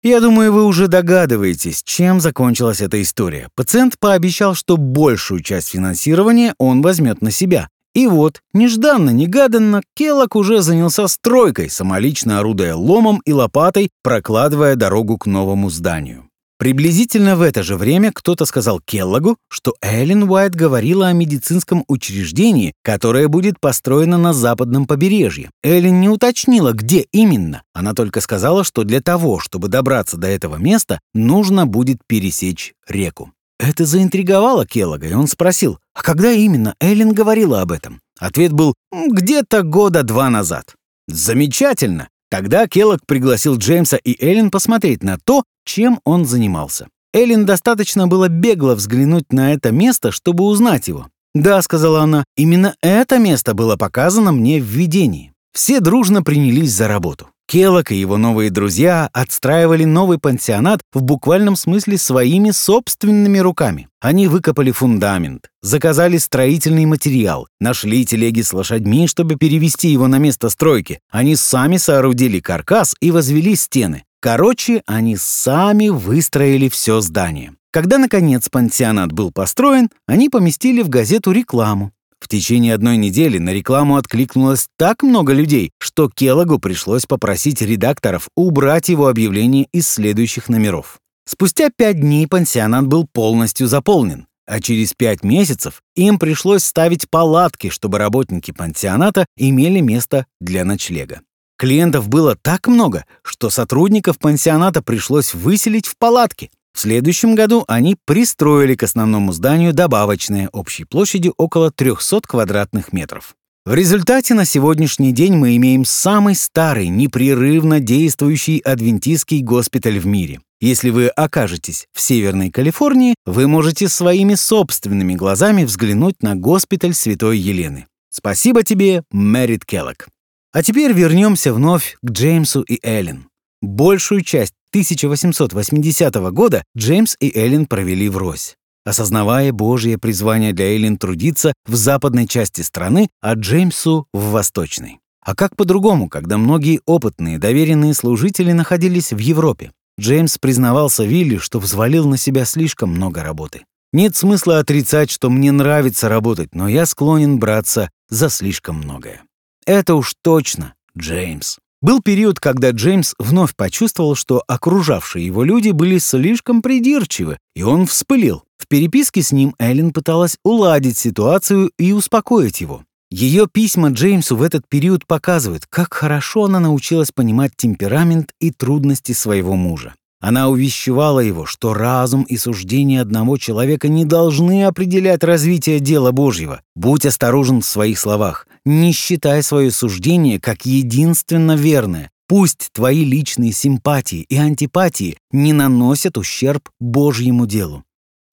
Я 0.03 0.21
думаю, 0.21 0.53
вы 0.53 0.65
уже 0.65 0.87
догадываетесь, 0.87 1.83
чем 1.83 2.21
закончилась 2.21 2.81
эта 2.81 3.03
история. 3.03 3.49
Пациент 3.57 3.99
пообещал, 3.99 4.55
что 4.55 4.77
большую 4.77 5.43
часть 5.43 5.71
финансирования 5.71 6.55
он 6.59 6.81
возьмет 6.81 7.23
на 7.23 7.33
себя. 7.33 7.69
И 7.93 8.07
вот, 8.07 8.43
нежданно-негаданно, 8.53 9.83
Келлок 9.95 10.37
уже 10.37 10.61
занялся 10.61 11.09
стройкой, 11.09 11.71
самолично 11.71 12.39
орудуя 12.39 12.77
ломом 12.77 13.23
и 13.25 13.33
лопатой, 13.33 13.91
прокладывая 14.03 14.77
дорогу 14.77 15.17
к 15.19 15.27
новому 15.27 15.71
зданию. 15.71 16.26
Приблизительно 16.59 17.37
в 17.37 17.43
это 17.43 17.63
же 17.63 17.77
время 17.77 18.13
кто-то 18.13 18.47
сказал 18.47 18.81
Келлогу, 18.81 19.37
что 19.49 19.75
Эллен 19.83 20.23
Уайт 20.23 20.55
говорила 20.55 21.09
о 21.09 21.13
медицинском 21.13 21.85
учреждении, 21.87 22.73
которое 22.83 23.29
будет 23.29 23.61
построено 23.61 24.17
на 24.17 24.33
западном 24.33 24.87
побережье. 24.87 25.51
Эллен 25.63 26.01
не 26.01 26.09
уточнила, 26.09 26.73
где 26.73 27.07
именно. 27.13 27.63
Она 27.75 27.93
только 27.93 28.23
сказала, 28.23 28.65
что 28.65 28.85
для 28.85 29.03
того, 29.03 29.39
чтобы 29.39 29.69
добраться 29.69 30.17
до 30.17 30.29
этого 30.29 30.57
места, 30.57 31.01
нужно 31.13 31.67
будет 31.67 31.99
пересечь 32.07 32.73
реку. 32.89 33.33
Это 33.59 33.85
заинтриговало 33.85 34.67
Келлога, 34.67 35.09
и 35.09 35.15
он 35.15 35.29
спросил, 35.29 35.79
а 35.95 36.03
когда 36.03 36.33
именно 36.33 36.75
Эллен 36.81 37.13
говорила 37.13 37.61
об 37.61 37.73
этом? 37.73 38.01
Ответ 38.19 38.53
был 38.53 38.75
«где-то 38.93 39.63
года 39.63 40.03
два 40.03 40.31
назад». 40.31 40.75
«Замечательно! 41.07 42.09
Тогда 42.29 42.67
Келлог 42.67 43.01
пригласил 43.07 43.57
Джеймса 43.57 43.97
и 43.97 44.23
Эллен 44.25 44.51
посмотреть 44.51 45.03
на 45.03 45.17
то, 45.19 45.45
чем 45.67 46.01
он 46.05 46.25
занимался. 46.25 46.89
Эллен 47.13 47.45
достаточно 47.45 48.07
было 48.07 48.29
бегло 48.29 48.75
взглянуть 48.75 49.33
на 49.33 49.53
это 49.53 49.73
место, 49.73 50.13
чтобы 50.13 50.45
узнать 50.45 50.89
его. 50.89 51.09
«Да»,— 51.35 51.61
сказала 51.63 52.01
она,— 52.01 52.25
«именно 52.37 52.75
это 52.81 53.19
место 53.19 53.53
было 53.53 53.77
показано 53.77 54.33
мне 54.33 54.61
в 54.61 54.65
видении». 54.65 55.33
Все 55.57 55.81
дружно 55.81 56.23
принялись 56.23 56.71
за 56.71 56.87
работу. 56.87 57.31
Келлок 57.49 57.91
и 57.91 57.97
его 57.97 58.19
новые 58.19 58.51
друзья 58.51 59.09
отстраивали 59.15 59.85
новый 59.85 60.19
пансионат 60.19 60.83
в 60.93 61.01
буквальном 61.01 61.57
смысле 61.57 61.97
своими 61.97 62.51
собственными 62.51 63.39
руками. 63.39 63.89
Они 63.99 64.29
выкопали 64.29 64.71
фундамент, 64.71 65.49
заказали 65.63 66.19
строительный 66.19 66.85
материал, 66.85 67.49
нашли 67.59 68.05
телеги 68.05 68.43
с 68.43 68.53
лошадьми, 68.53 69.09
чтобы 69.09 69.37
перевести 69.37 69.89
его 69.89 70.09
на 70.09 70.19
место 70.19 70.51
стройки. 70.51 70.99
Они 71.11 71.37
сами 71.37 71.79
соорудили 71.79 72.41
каркас 72.41 72.95
и 73.01 73.11
возвели 73.11 73.57
стены. 73.57 74.05
Короче, 74.21 74.83
они 74.85 75.17
сами 75.17 75.89
выстроили 75.89 76.69
все 76.69 77.01
здание. 77.01 77.55
Когда, 77.71 77.97
наконец, 77.97 78.51
пансионат 78.51 79.13
был 79.13 79.33
построен, 79.33 79.89
они 80.07 80.29
поместили 80.29 80.83
в 80.83 80.91
газету 80.91 81.33
рекламу. 81.33 81.93
В 82.21 82.29
течение 82.29 82.75
одной 82.75 82.97
недели 82.97 83.39
на 83.39 83.51
рекламу 83.53 83.97
откликнулось 83.97 84.69
так 84.77 85.03
много 85.03 85.33
людей, 85.33 85.71
что 85.79 86.09
Келлогу 86.09 86.59
пришлось 86.59 87.07
попросить 87.07 87.63
редакторов 87.63 88.29
убрать 88.35 88.89
его 88.89 89.09
объявление 89.09 89.69
из 89.73 89.89
следующих 89.89 90.49
номеров. 90.49 90.99
Спустя 91.29 91.71
пять 91.75 92.01
дней 92.01 92.27
пансионат 92.27 92.87
был 92.87 93.07
полностью 93.13 93.67
заполнен, 93.67 94.27
а 94.47 94.61
через 94.61 94.95
пять 94.95 95.25
месяцев 95.25 95.83
им 95.95 96.19
пришлось 96.19 96.65
ставить 96.65 97.11
палатки, 97.11 97.69
чтобы 97.69 97.99
работники 97.99 98.53
пансионата 98.53 99.27
имели 99.37 99.81
место 99.81 100.27
для 100.41 100.65
ночлега. 100.65 101.21
Клиентов 101.59 102.09
было 102.09 102.37
так 102.37 102.69
много, 102.69 103.07
что 103.23 103.49
сотрудников 103.51 104.19
пансионата 104.19 104.83
пришлось 104.83 105.33
выселить 105.33 105.87
в 105.87 105.97
палатки. 105.97 106.51
В 106.77 106.81
следующем 106.81 107.35
году 107.35 107.65
они 107.69 107.97
пристроили 108.05 108.75
к 108.75 108.83
основному 108.83 109.33
зданию 109.33 109.73
добавочное 109.73 110.51
общей 110.53 110.85
площадью 110.85 111.33
около 111.39 111.71
300 111.71 112.21
квадратных 112.29 112.93
метров. 112.93 113.35
В 113.65 113.73
результате 113.73 114.35
на 114.35 114.45
сегодняшний 114.45 115.13
день 115.13 115.33
мы 115.33 115.57
имеем 115.57 115.87
самый 115.87 116.35
старый, 116.35 116.89
непрерывно 116.89 117.81
действующий 117.81 118.59
адвентистский 118.59 119.41
госпиталь 119.41 119.99
в 119.99 120.05
мире. 120.05 120.41
Если 120.61 120.91
вы 120.91 121.09
окажетесь 121.09 121.87
в 121.95 122.01
Северной 122.03 122.51
Калифорнии, 122.51 123.15
вы 123.25 123.49
можете 123.49 123.89
своими 123.89 124.35
собственными 124.35 125.15
глазами 125.15 125.65
взглянуть 125.65 126.23
на 126.23 126.37
госпиталь 126.37 126.93
Святой 126.93 127.39
Елены. 127.39 127.87
Спасибо 128.11 128.65
тебе, 128.65 129.03
Мэрит 129.11 129.65
Келлок. 129.65 130.09
А 130.53 130.63
теперь 130.63 130.93
вернемся 130.93 131.55
вновь 131.55 131.97
к 132.03 132.11
Джеймсу 132.11 132.61
и 132.61 132.79
Эллен. 132.87 133.29
Большую 133.67 134.23
часть 134.23 134.55
1880 134.71 136.15
года 136.33 136.65
Джеймс 136.77 137.17
и 137.21 137.37
Эллен 137.39 137.67
провели 137.67 138.09
врозь 138.09 138.57
осознавая 138.87 139.53
Божье 139.53 139.99
призвание 139.99 140.53
для 140.53 140.67
Эйлин 140.67 140.97
трудиться 140.97 141.53
в 141.67 141.75
западной 141.75 142.27
части 142.29 142.63
страны, 142.63 143.09
а 143.21 143.35
Джеймсу— 143.35 144.07
в 144.15 144.31
восточной. 144.31 145.01
А 145.23 145.35
как 145.35 145.57
по-другому, 145.57 146.09
когда 146.09 146.39
многие 146.39 146.81
опытные, 146.87 147.39
доверенные 147.39 147.95
служители 147.95 148.53
находились 148.53 149.13
в 149.13 149.19
Европе? 149.19 149.73
Джеймс 149.99 150.39
признавался 150.39 151.03
Вилли, 151.05 151.39
что 151.39 151.59
взвалил 151.59 152.07
на 152.07 152.17
себя 152.17 152.45
слишком 152.45 152.91
много 152.91 153.25
работы. 153.25 153.65
Нет 153.93 154.15
смысла 154.15 154.61
отрицать, 154.61 155.11
что 155.11 155.31
мне 155.31 155.51
нравится 155.51 156.09
работать, 156.09 156.55
но 156.55 156.69
я 156.69 156.87
склонен 156.87 157.41
браться 157.41 157.91
за 158.09 158.29
слишком 158.29 158.77
многое. 158.77 159.23
Это 159.65 159.97
уж 159.97 160.15
точно, 160.23 160.75
Джеймс. 160.97 161.57
Был 161.83 162.01
период, 162.01 162.41
когда 162.41 162.71
Джеймс 162.71 163.15
вновь 163.19 163.55
почувствовал, 163.55 164.15
что 164.15 164.43
окружавшие 164.49 165.27
его 165.27 165.45
люди 165.45 165.71
были 165.71 165.99
слишком 165.99 166.63
придирчивы, 166.63 167.39
и 167.55 167.63
он 167.63 167.87
вспылил. 167.87 168.45
В 168.57 168.67
переписке 168.67 169.23
с 169.23 169.31
ним 169.31 169.55
Эллен 169.59 169.93
пыталась 169.93 170.39
уладить 170.43 170.97
ситуацию 170.97 171.71
и 171.79 171.93
успокоить 171.93 172.61
его. 172.61 172.83
Ее 173.11 173.47
письма 173.47 173.91
Джеймсу 173.91 174.37
в 174.37 174.43
этот 174.43 174.69
период 174.69 175.07
показывают, 175.07 175.67
как 175.69 175.95
хорошо 175.95 176.47
она 176.47 176.59
научилась 176.61 177.13
понимать 177.13 177.53
темперамент 177.57 178.33
и 178.41 178.51
трудности 178.51 179.13
своего 179.13 179.55
мужа. 179.55 179.95
Она 180.21 180.49
увещевала 180.49 181.21
его, 181.21 181.45
что 181.45 181.75
разум 181.75 182.23
и 182.23 182.37
суждение 182.37 183.03
одного 183.03 183.37
человека 183.37 183.89
не 183.89 184.05
должны 184.05 184.65
определять 184.65 185.23
развитие 185.23 185.79
дела 185.79 186.11
Божьего. 186.13 186.63
Будь 186.75 187.05
осторожен 187.05 187.61
в 187.61 187.67
своих 187.67 187.99
словах, 187.99 188.47
не 188.65 188.93
считай 188.93 189.43
свое 189.43 189.71
суждение 189.71 190.41
как 190.41 190.65
единственно 190.65 191.55
верное. 191.55 192.11
Пусть 192.29 192.71
твои 192.73 193.05
личные 193.05 193.53
симпатии 193.53 194.27
и 194.29 194.37
антипатии 194.37 195.19
не 195.31 195.53
наносят 195.53 196.19
ущерб 196.19 196.71
Божьему 196.81 197.47
делу. 197.47 197.85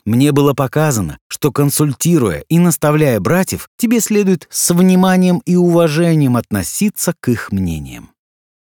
Мне 0.06 0.32
было 0.32 0.54
показано, 0.54 1.20
что 1.28 1.52
консультируя 1.52 2.44
и 2.50 2.60
наставляя 2.60 3.20
братьев, 3.20 3.70
тебе 3.78 4.00
следует 4.00 4.48
с 4.50 4.74
вниманием 4.74 5.42
и 5.46 5.56
уважением 5.56 6.36
относиться 6.36 7.14
к 7.20 7.30
их 7.30 7.52
мнениям. 7.52 8.13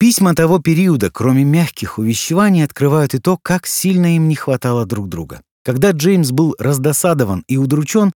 Письма 0.02 0.34
того 0.34 0.58
периода, 0.58 1.12
кроме 1.12 1.44
мягких 1.44 1.96
увещеваний, 1.96 2.64
открывают 2.64 3.14
и 3.14 3.20
то, 3.20 3.38
как 3.40 3.68
сильно 3.68 4.16
им 4.16 4.26
не 4.26 4.34
хватало 4.34 4.84
друг 4.84 5.08
друга. 5.08 5.42
Когда 5.64 5.92
Джеймс 5.92 6.32
был 6.32 6.56
раздосадован 6.58 7.44
и 7.46 7.56
удручен, 7.56 8.10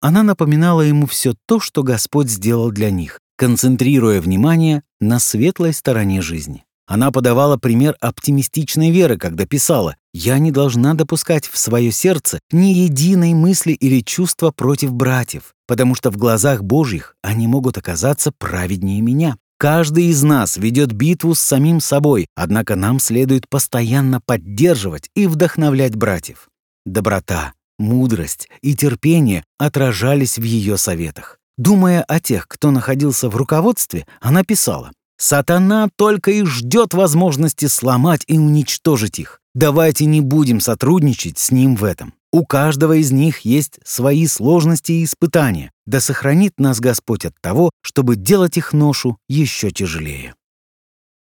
она 0.00 0.22
напоминала 0.22 0.82
ему 0.82 1.08
все 1.08 1.34
то, 1.48 1.58
что 1.58 1.82
Господь 1.82 2.30
сделал 2.30 2.70
для 2.70 2.92
них, 2.92 3.18
концентрируя 3.36 4.20
внимание 4.20 4.84
на 5.00 5.18
светлой 5.18 5.72
стороне 5.72 6.22
жизни. 6.22 6.64
Она 6.86 7.10
подавала 7.10 7.56
пример 7.56 7.96
оптимистичной 8.00 8.92
веры, 8.92 9.16
когда 9.16 9.44
писала 9.44 9.96
«Я 10.12 10.38
не 10.38 10.52
должна 10.52 10.94
допускать 10.94 11.48
в 11.48 11.58
свое 11.58 11.90
сердце 11.90 12.38
ни 12.52 12.66
единой 12.66 13.34
мысли 13.34 13.72
или 13.72 14.04
чувства 14.04 14.52
против 14.52 14.92
братьев, 14.92 15.52
потому 15.66 15.96
что 15.96 16.12
в 16.12 16.16
глазах 16.16 16.62
Божьих 16.62 17.16
они 17.22 17.48
могут 17.48 17.76
оказаться 17.76 18.30
праведнее 18.30 19.00
меня. 19.00 19.36
Каждый 19.64 20.08
из 20.08 20.22
нас 20.22 20.58
ведет 20.58 20.92
битву 20.92 21.34
с 21.34 21.38
самим 21.38 21.80
собой, 21.80 22.26
однако 22.34 22.76
нам 22.76 23.00
следует 23.00 23.48
постоянно 23.48 24.20
поддерживать 24.20 25.08
и 25.14 25.26
вдохновлять 25.26 25.96
братьев. 25.96 26.48
Доброта, 26.84 27.54
мудрость 27.78 28.50
и 28.60 28.76
терпение 28.76 29.42
отражались 29.56 30.36
в 30.36 30.42
ее 30.42 30.76
советах. 30.76 31.38
Думая 31.56 32.02
о 32.02 32.20
тех, 32.20 32.46
кто 32.46 32.70
находился 32.70 33.30
в 33.30 33.36
руководстве, 33.36 34.06
она 34.20 34.44
писала 34.44 34.92
«Сатана 35.16 35.88
только 35.96 36.32
и 36.32 36.44
ждет 36.44 36.92
возможности 36.92 37.64
сломать 37.64 38.24
и 38.26 38.36
уничтожить 38.36 39.18
их. 39.18 39.40
Давайте 39.54 40.04
не 40.04 40.20
будем 40.20 40.60
сотрудничать 40.60 41.38
с 41.38 41.50
ним 41.50 41.74
в 41.74 41.84
этом. 41.84 42.12
У 42.34 42.44
каждого 42.44 42.98
из 42.98 43.12
них 43.12 43.46
есть 43.46 43.78
свои 43.82 44.26
сложности 44.26 44.92
и 44.92 45.04
испытания. 45.04 45.70
Да 45.86 46.00
сохранит 46.00 46.54
нас 46.58 46.80
Господь 46.80 47.24
от 47.24 47.34
того, 47.40 47.70
чтобы 47.82 48.16
делать 48.16 48.56
их 48.56 48.72
ношу 48.72 49.18
еще 49.28 49.70
тяжелее. 49.70 50.34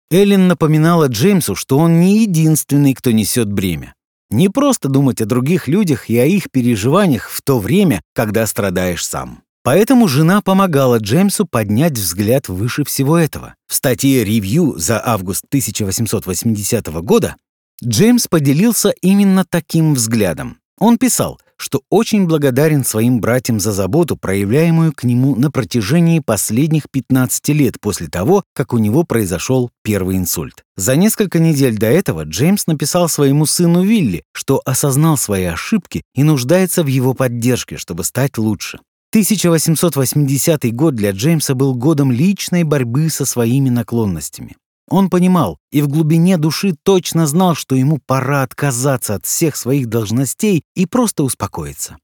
Эллен 0.09 0.47
напоминала 0.47 1.07
Джеймсу, 1.07 1.55
что 1.55 1.77
он 1.79 1.99
не 1.99 2.19
единственный, 2.19 2.93
кто 2.93 3.11
несет 3.11 3.51
бремя. 3.51 3.93
Не 4.29 4.49
просто 4.49 4.89
думать 4.89 5.21
о 5.21 5.25
других 5.25 5.67
людях 5.67 6.09
и 6.09 6.17
о 6.17 6.25
их 6.25 6.49
переживаниях 6.51 7.29
в 7.29 7.41
то 7.41 7.59
время, 7.59 8.01
когда 8.13 8.45
страдаешь 8.47 9.05
сам. 9.05 9.43
Поэтому 9.63 10.07
жена 10.07 10.41
помогала 10.41 10.97
Джеймсу 10.97 11.45
поднять 11.45 11.93
взгляд 11.93 12.49
выше 12.49 12.83
всего 12.83 13.17
этого. 13.17 13.55
В 13.67 13.73
статье 13.73 14.23
«Ревью» 14.23 14.75
за 14.77 15.01
август 15.03 15.45
1880 15.47 16.87
года 17.01 17.37
Джеймс 17.83 18.27
поделился 18.27 18.89
именно 19.01 19.45
таким 19.45 19.93
взглядом. 19.93 20.57
Он 20.79 20.97
писал, 20.97 21.39
что 21.63 21.81
очень 21.89 22.27
благодарен 22.27 22.83
своим 22.83 23.21
братьям 23.21 23.57
за 23.59 23.71
заботу, 23.71 24.17
проявляемую 24.17 24.91
к 24.91 25.05
нему 25.05 25.33
на 25.35 25.49
протяжении 25.49 26.19
последних 26.19 26.89
15 26.91 27.47
лет 27.49 27.79
после 27.79 28.09
того, 28.09 28.43
как 28.53 28.73
у 28.73 28.79
него 28.79 29.03
произошел 29.03 29.69
первый 29.81 30.17
инсульт. 30.17 30.63
За 30.75 30.97
несколько 30.97 31.39
недель 31.39 31.77
до 31.77 31.87
этого 31.87 32.25
Джеймс 32.25 32.67
написал 32.67 33.07
своему 33.07 33.45
сыну 33.45 33.81
Вилли, 33.81 34.23
что 34.33 34.61
осознал 34.65 35.15
свои 35.15 35.45
ошибки 35.45 36.03
и 36.13 36.23
нуждается 36.23 36.83
в 36.83 36.87
его 36.87 37.13
поддержке, 37.13 37.77
чтобы 37.77 38.03
стать 38.03 38.37
лучше. 38.37 38.79
1880 39.11 40.75
год 40.75 40.95
для 40.95 41.11
Джеймса 41.11 41.53
был 41.53 41.75
годом 41.75 42.11
личной 42.11 42.63
борьбы 42.63 43.09
со 43.09 43.25
своими 43.25 43.69
наклонностями. 43.69 44.57
Он 44.89 45.09
понимал 45.09 45.57
и 45.71 45.81
в 45.81 45.87
глубине 45.87 46.37
души 46.37 46.75
точно 46.83 47.25
знал, 47.25 47.55
что 47.55 47.75
ему 47.75 47.99
пора 48.05 48.43
отказаться 48.43 49.15
от 49.15 49.25
всех 49.25 49.55
своих 49.55 49.87
должностей 49.87 50.63
и 50.75 50.85
просто 50.85 51.23
успокоиться. 51.23 51.97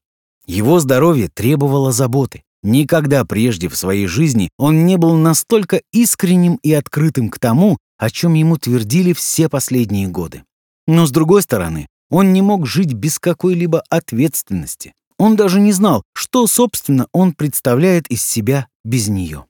Его 0.46 0.80
здоровье 0.80 1.28
требовало 1.28 1.92
заботы. 1.92 2.42
Никогда 2.62 3.24
прежде 3.24 3.68
в 3.68 3.76
своей 3.76 4.06
жизни 4.06 4.50
он 4.58 4.84
не 4.86 4.96
был 4.96 5.14
настолько 5.14 5.80
искренним 5.92 6.58
и 6.62 6.72
открытым 6.72 7.30
к 7.30 7.38
тому, 7.38 7.78
о 7.98 8.10
чем 8.10 8.34
ему 8.34 8.56
твердили 8.56 9.12
все 9.12 9.48
последние 9.48 10.08
годы. 10.08 10.42
Но, 10.86 11.06
с 11.06 11.10
другой 11.10 11.42
стороны, 11.42 11.86
он 12.10 12.32
не 12.32 12.42
мог 12.42 12.66
жить 12.66 12.92
без 12.92 13.18
какой-либо 13.18 13.82
ответственности. 13.88 14.92
Он 15.18 15.36
даже 15.36 15.60
не 15.60 15.72
знал, 15.72 16.02
что, 16.14 16.46
собственно, 16.46 17.06
он 17.12 17.34
представляет 17.34 18.06
из 18.08 18.22
себя 18.22 18.66
без 18.84 19.08
нее. 19.08 19.44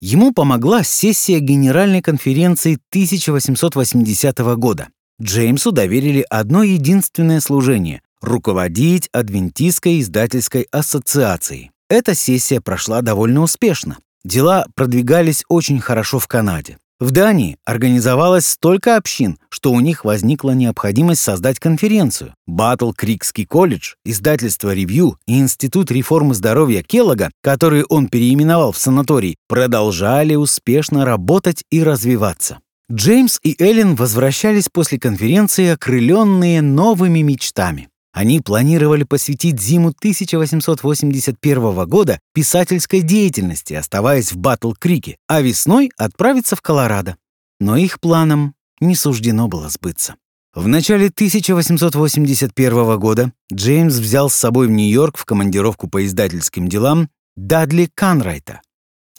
Ему 0.00 0.32
помогла 0.32 0.84
сессия 0.84 1.40
Генеральной 1.40 2.02
конференции 2.02 2.78
1880 2.90 4.38
года. 4.56 4.88
Джеймсу 5.20 5.72
доверили 5.72 6.24
одно 6.30 6.62
единственное 6.62 7.40
служение— 7.40 8.02
руководить 8.20 9.08
Адвентистской 9.12 10.00
издательской 10.00 10.68
ассоциацией. 10.70 11.72
Эта 11.88 12.14
сессия 12.14 12.60
прошла 12.60 13.02
довольно 13.02 13.40
успешно. 13.40 13.98
Дела 14.24 14.66
продвигались 14.76 15.44
очень 15.48 15.80
хорошо 15.80 16.20
в 16.20 16.28
Канаде. 16.28 16.78
В 17.00 17.12
Дании 17.12 17.58
организовалось 17.64 18.44
столько 18.44 18.96
общин, 18.96 19.38
что 19.50 19.70
у 19.70 19.78
них 19.78 20.04
возникла 20.04 20.50
необходимость 20.50 21.20
создать 21.20 21.60
конференцию. 21.60 22.34
Батл 22.44 22.90
Крикский 22.90 23.46
колледж, 23.46 23.94
издательство 24.04 24.74
«Ревью» 24.74 25.16
и 25.24 25.38
Институт 25.38 25.92
реформы 25.92 26.34
здоровья 26.34 26.82
Келлога, 26.82 27.30
который 27.40 27.84
он 27.84 28.08
переименовал 28.08 28.72
в 28.72 28.78
санаторий, 28.78 29.36
продолжали 29.46 30.34
успешно 30.34 31.04
работать 31.04 31.62
и 31.70 31.84
развиваться. 31.84 32.58
Джеймс 32.90 33.38
и 33.44 33.54
Эллен 33.62 33.94
возвращались 33.94 34.68
после 34.68 34.98
конференции, 34.98 35.68
окрыленные 35.68 36.62
новыми 36.62 37.20
мечтами. 37.20 37.90
Они 38.12 38.40
планировали 38.40 39.04
посвятить 39.04 39.60
зиму 39.60 39.90
1881 39.90 41.86
года 41.86 42.20
писательской 42.34 43.02
деятельности, 43.02 43.74
оставаясь 43.74 44.32
в 44.32 44.38
Батл-Крике, 44.38 45.16
а 45.26 45.40
весной 45.40 45.90
отправиться 45.96 46.56
в 46.56 46.62
Колорадо. 46.62 47.16
Но 47.60 47.76
их 47.76 48.00
планам 48.00 48.54
не 48.80 48.94
суждено 48.94 49.48
было 49.48 49.68
сбыться. 49.68 50.14
В 50.54 50.66
начале 50.66 51.08
1881 51.08 52.98
года 52.98 53.32
Джеймс 53.52 53.96
взял 53.96 54.30
с 54.30 54.34
собой 54.34 54.66
в 54.66 54.70
Нью-Йорк 54.70 55.18
в 55.18 55.24
командировку 55.24 55.88
по 55.88 56.04
издательским 56.04 56.68
делам 56.68 57.10
Дадли 57.36 57.90
Канрайта. 57.94 58.62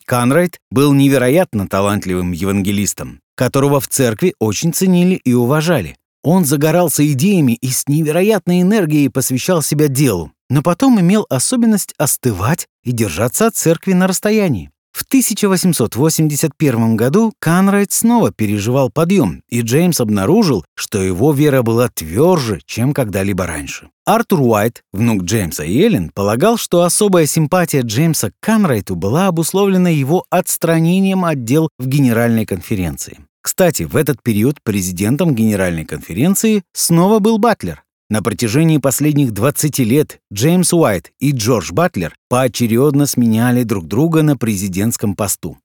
Канрайт 0.06 0.60
был 0.72 0.94
невероятно 0.94 1.68
талантливым 1.68 2.32
евангелистом. 2.32 3.22
которого 3.36 3.80
в 3.80 3.88
церкви 3.88 4.36
очень 4.40 4.74
ценили 4.74 5.16
и 5.16 5.34
уважали. 5.34 5.96
Он 6.24 6.46
загорался 6.46 7.10
идеями 7.12 7.54
и 7.54 7.70
с 7.70 7.88
невероятной 7.88 8.62
энергией 8.62 9.10
посвящал 9.10 9.62
себя 9.62 9.88
делу, 9.88 10.32
но 10.50 10.62
потом 10.62 11.00
имел 11.00 11.26
особенность 11.30 11.94
остывать 11.98 12.68
и 12.84 12.92
держаться 12.92 13.48
от 13.48 13.56
церкви 13.56 13.94
на 13.94 14.08
расстоянии. 14.08 14.72
В 14.92 15.04
1881 15.04 16.96
году 16.96 17.32
Канрайт 17.40 17.92
снова 17.92 18.32
переживал 18.32 18.90
подъем, 18.90 19.44
и 19.48 19.62
Джеймс 19.62 20.02
обнаружил, 20.02 20.66
что 20.76 21.02
его 21.02 21.32
вера 21.32 21.62
была 21.62 21.90
тверже, 21.90 22.60
чем 22.66 22.94
когда-либо 22.94 23.46
раньше. 23.46 23.90
Артур 24.06 24.42
Уайт, 24.42 24.82
внук 24.92 25.24
Джеймса 25.24 25.64
и 25.64 25.80
Эллен, 25.80 26.10
полагал, 26.14 26.58
что 26.58 26.84
особая 26.84 27.28
симпатия 27.28 27.82
Джеймса 27.82 28.32
к 28.32 28.34
Канрайту 28.42 28.96
была 28.96 29.28
обусловлена 29.28 29.90
его 29.90 30.26
отстранением 30.30 31.24
от 31.24 31.44
дел 31.44 31.70
в 31.78 31.88
Генеральной 31.88 32.46
конференции. 32.46 33.20
Кстати, 33.42 33.84
в 33.84 33.96
этот 33.96 34.22
период 34.22 34.62
президентом 34.62 35.34
Генеральной 35.34 35.86
конференции 35.86 36.64
снова 36.74 37.20
был 37.20 37.38
Батлер, 37.38 37.84
на 38.10 38.24
протяжении 38.24 38.80
последних 38.80 39.34
20 39.34 39.80
лет 39.80 40.20
Джеймс 40.34 40.74
Уайт 40.74 41.12
и 41.20 41.32
Джордж 41.32 41.72
Батлер 41.72 42.16
поочередно 42.28 43.06
сменяли 43.06 43.62
друг 43.62 43.86
друга 43.86 44.24
на 44.24 44.36
президентском 44.36 45.16
посту. 45.16 45.60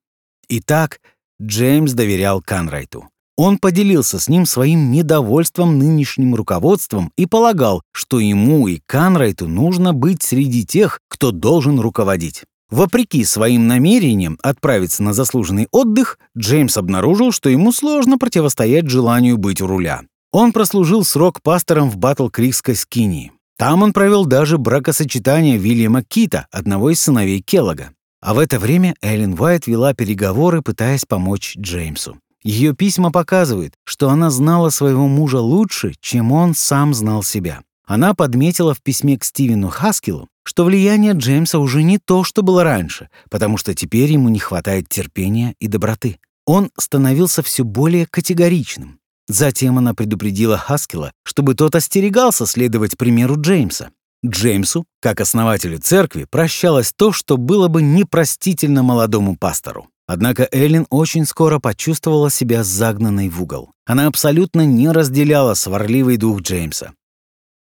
Итак, 0.51 1.01
Джеймс 1.41 1.93
доверял 1.93 2.43
Канрайту. 2.43 3.09
Он 3.39 3.57
поделился 3.59 4.21
с 4.21 4.29
ним 4.29 4.45
своим 4.45 4.93
недовольством 4.93 5.79
нынешним 5.79 6.35
руководством 6.35 7.13
и 7.17 7.25
полагал, 7.25 7.83
что 7.93 8.21
ему 8.21 8.69
и 8.69 8.79
Канрайту 8.85 9.49
нужно 9.49 9.95
быть 9.95 10.23
среди 10.23 10.67
тех, 10.67 11.01
кто 11.09 11.33
должен 11.33 11.81
руководить. 11.81 12.45
Вопреки 12.75 13.25
своим 13.25 13.69
намерениям 13.69 14.37
отправиться 14.43 15.01
на 15.05 15.13
заслуженный 15.13 15.69
отдых, 15.71 16.19
Джеймс 16.37 16.77
обнаружил, 16.77 17.31
что 17.31 17.49
ему 17.49 17.71
сложно 17.71 18.19
противостоять 18.19 18.91
желанию 18.91 19.39
быть 19.39 19.63
у 19.63 19.69
руля. 19.69 20.03
Он 20.33 20.51
прослужил 20.51 21.05
срок 21.05 21.41
пастором 21.41 21.89
в 21.89 21.99
Батл-Крикской 21.99 22.75
скинии. 22.75 23.31
Там 23.57 23.85
он 23.85 23.93
провел 23.93 24.27
даже 24.27 24.59
бракосочетание 24.59 25.57
Вильяма 25.57 26.03
Кита, 26.03 26.49
одного 26.51 26.91
из 26.91 27.01
сыновей 27.01 27.41
Келлога. 27.43 27.91
А 28.21 28.35
в 28.35 28.41
это 28.41 28.59
время 28.59 28.97
Эллен 29.01 29.39
Уайт 29.39 29.69
вела 29.69 29.95
переговоры, 29.95 30.61
пытаясь 30.61 31.05
помочь 31.05 31.57
Джеймсу. 31.57 32.19
Ее 32.43 32.75
письма 32.75 33.13
показывают, 33.13 33.75
что 33.85 34.11
она 34.11 34.31
знала 34.31 34.71
своего 34.71 35.07
мужа 35.07 35.39
лучше, 35.39 35.95
чем 36.01 36.33
он 36.33 36.57
сам 36.57 36.93
знал 36.93 37.23
себя. 37.23 37.61
Она 37.87 38.15
подметила 38.15 38.75
в 38.75 38.83
письме 38.83 39.17
к 39.17 39.23
Стивену 39.23 39.69
Хаскилу, 39.69 40.29
что 40.45 40.65
влияние 40.65 41.13
Джеймса 41.15 41.59
уже 41.59 41.83
не 41.83 41.99
то, 41.99 42.23
что 42.25 42.43
было 42.43 42.63
раньше, 42.63 43.09
потому 43.31 43.57
что 43.57 43.75
теперь 43.75 44.13
ему 44.13 44.29
не 44.29 44.39
хватает 44.39 44.89
терпения 44.89 45.55
и 45.59 45.67
доброты. 45.67 46.19
Он 46.47 46.71
становился 46.79 47.43
все 47.43 47.65
более 47.65 48.07
категоричным. 48.07 49.01
Затем 49.27 49.79
она 49.79 49.95
предупредила 49.95 50.59
Хаскила, 50.59 51.13
чтобы 51.25 51.55
тот 51.55 51.75
остерегался 51.75 52.47
следовать 52.47 52.99
примеру 52.99 53.41
Джеймса. 53.41 53.91
Джеймсу, 54.25 54.85
как 55.01 55.21
основателю 55.21 55.79
церкви, 55.79 56.27
прощалось 56.31 56.93
то, 56.95 57.13
что 57.13 57.37
было 57.37 57.69
бы 57.69 57.83
непростительно 57.83 58.83
молодому 58.83 59.37
пастору. 59.37 59.89
Однако 60.07 60.47
Эллен 60.53 60.87
очень 60.91 61.25
скоро 61.25 61.59
почувствовала 61.59 62.31
себя 62.31 62.63
загнанной 62.63 63.31
в 63.31 63.43
угол. 63.43 63.73
Она 63.87 64.07
абсолютно 64.07 64.67
не 64.67 64.91
разделяла 64.91 65.55
сварливый 65.55 66.19
дух 66.19 66.43
Джеймса. 66.43 66.93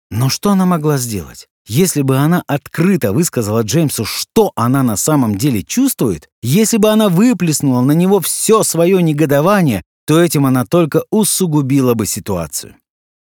Но 0.10 0.30
что 0.30 0.52
она 0.52 0.66
могла 0.66 0.98
сделать? 0.98 1.48
Если 1.68 2.02
бы 2.02 2.18
она 2.18 2.44
открыто 2.48 3.12
высказала 3.12 3.62
Джеймсу, 3.62 4.06
что 4.06 4.54
она 4.56 4.84
на 4.84 4.96
самом 4.96 5.38
деле 5.38 5.64
чувствует, 5.64 6.30
если 6.42 6.78
бы 6.78 6.90
она 6.90 7.10
выплеснула 7.10 7.82
на 7.82 7.92
него 7.92 8.22
все 8.22 8.64
свое 8.64 9.04
негодование, 9.04 9.84
то 10.06 10.22
этим 10.22 10.46
она 10.46 10.66
только 10.66 11.04
усугубила 11.12 11.94
бы 11.94 12.06
ситуацию. 12.06 12.76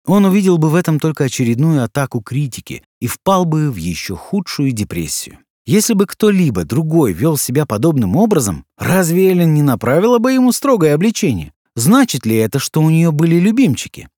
Он 0.06 0.24
увидел 0.24 0.58
бы 0.58 0.70
в 0.70 0.76
этом 0.76 1.00
только 1.00 1.24
очередную 1.24 1.82
атаку 1.82 2.20
критики 2.20 2.84
и 3.00 3.08
впал 3.08 3.44
бы 3.44 3.70
в 3.70 3.76
еще 3.76 4.14
худшую 4.14 4.70
депрессию. 4.70 5.38
Если 5.66 5.94
бы 5.94 6.06
кто-либо 6.06 6.64
другой 6.64 7.12
вел 7.12 7.36
себя 7.36 7.66
подобным 7.66 8.16
образом, 8.16 8.64
разве 8.78 9.30
Эллен 9.30 9.54
не 9.54 9.62
направила 9.62 10.18
бы 10.18 10.32
ему 10.32 10.52
строгое 10.52 10.94
обличение? 10.94 11.52
Значит 11.74 12.26
ли 12.26 12.36
это, 12.36 12.58
что 12.58 12.80
у 12.80 12.90
нее 12.90 13.10
были 13.10 13.36
любимчики? 13.36 14.08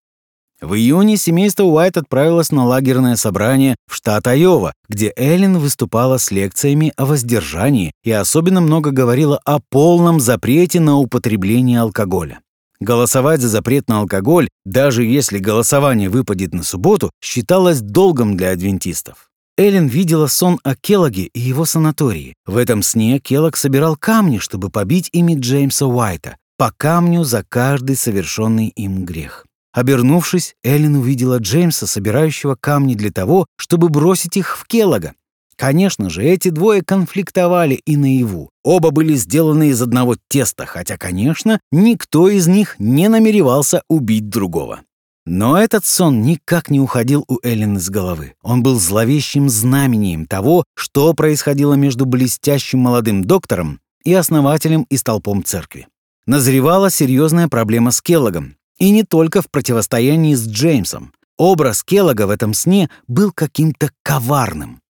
В 0.62 0.74
июне 0.74 1.16
семейство 1.16 1.64
Уайт 1.64 1.96
отправилось 1.96 2.52
на 2.52 2.64
лагерное 2.64 3.16
собрание 3.16 3.74
в 3.90 3.96
штат 3.96 4.28
Айова, 4.28 4.72
где 4.88 5.12
Эллен 5.16 5.58
выступала 5.58 6.18
с 6.18 6.30
лекциями 6.30 6.92
о 6.96 7.04
воздержании 7.04 7.90
и 8.04 8.12
особенно 8.12 8.60
много 8.60 8.92
говорила 8.92 9.40
о 9.44 9.58
полном 9.58 10.20
запрете 10.20 10.78
на 10.78 10.98
употребление 10.98 11.80
алкоголя. 11.80 12.38
Голосовать 12.78 13.40
за 13.40 13.48
запрет 13.48 13.88
на 13.88 13.98
алкоголь, 13.98 14.48
даже 14.64 15.02
если 15.02 15.38
голосование 15.38 16.08
выпадет 16.08 16.54
на 16.54 16.62
субботу, 16.62 17.10
считалось 17.20 17.80
долгом 17.80 18.36
для 18.36 18.52
адвентистов. 18.52 19.30
Эллен 19.58 19.88
видела 19.88 20.28
сон 20.28 20.60
о 20.62 20.76
Келлоге 20.76 21.24
и 21.24 21.40
его 21.40 21.64
санатории. 21.64 22.34
В 22.46 22.56
этом 22.56 22.82
сне 22.82 23.18
Келлог 23.18 23.56
собирал 23.56 23.96
камни, 23.96 24.38
чтобы 24.38 24.70
побить 24.70 25.08
ими 25.12 25.34
Джеймса 25.34 25.86
Уайта, 25.86 26.36
по 26.56 26.72
камню 26.76 27.24
за 27.24 27.44
каждый 27.48 27.96
совершенный 27.96 28.68
им 28.68 29.04
грех. 29.04 29.44
Обернувшись, 29.72 30.54
Эллен 30.62 30.96
увидела 30.96 31.38
Джеймса, 31.38 31.86
собирающего 31.86 32.56
камни 32.60 32.94
для 32.94 33.10
того, 33.10 33.46
чтобы 33.56 33.88
бросить 33.88 34.36
их 34.36 34.58
в 34.58 34.66
Келлога. 34.66 35.14
Конечно 35.56 36.10
же, 36.10 36.24
эти 36.24 36.48
двое 36.48 36.82
конфликтовали 36.82 37.74
и 37.74 37.96
наяву. 37.96 38.50
Оба 38.64 38.90
были 38.90 39.14
сделаны 39.14 39.68
из 39.68 39.80
одного 39.80 40.16
теста, 40.28 40.66
хотя, 40.66 40.96
конечно, 40.96 41.60
никто 41.70 42.28
из 42.28 42.46
них 42.48 42.76
не 42.78 43.08
намеревался 43.08 43.82
убить 43.88 44.28
другого. 44.28 44.80
Но 45.24 45.56
этот 45.56 45.86
сон 45.86 46.22
никак 46.22 46.68
не 46.68 46.80
уходил 46.80 47.24
у 47.28 47.38
Эллен 47.44 47.76
из 47.76 47.88
головы. 47.90 48.34
Он 48.42 48.62
был 48.62 48.80
зловещим 48.80 49.48
знамением 49.48 50.26
того, 50.26 50.64
что 50.74 51.14
происходило 51.14 51.74
между 51.74 52.06
блестящим 52.06 52.80
молодым 52.80 53.22
доктором 53.22 53.78
и 54.04 54.12
основателем 54.14 54.84
и 54.90 54.96
столпом 54.96 55.44
церкви. 55.44 55.86
Назревала 56.26 56.90
серьезная 56.90 57.46
проблема 57.46 57.92
с 57.92 58.02
Келлогом, 58.02 58.56
и 58.78 58.90
не 58.90 59.02
только 59.02 59.42
в 59.42 59.50
противостоянии 59.50 60.34
с 60.34 60.46
Джеймсом. 60.46 61.12
Образ 61.38 61.82
Келлога 61.82 62.26
в 62.26 62.30
этом 62.30 62.54
сне 62.54 62.90
был 63.08 63.32
каким-то 63.32 63.90
коварным. 64.02 64.80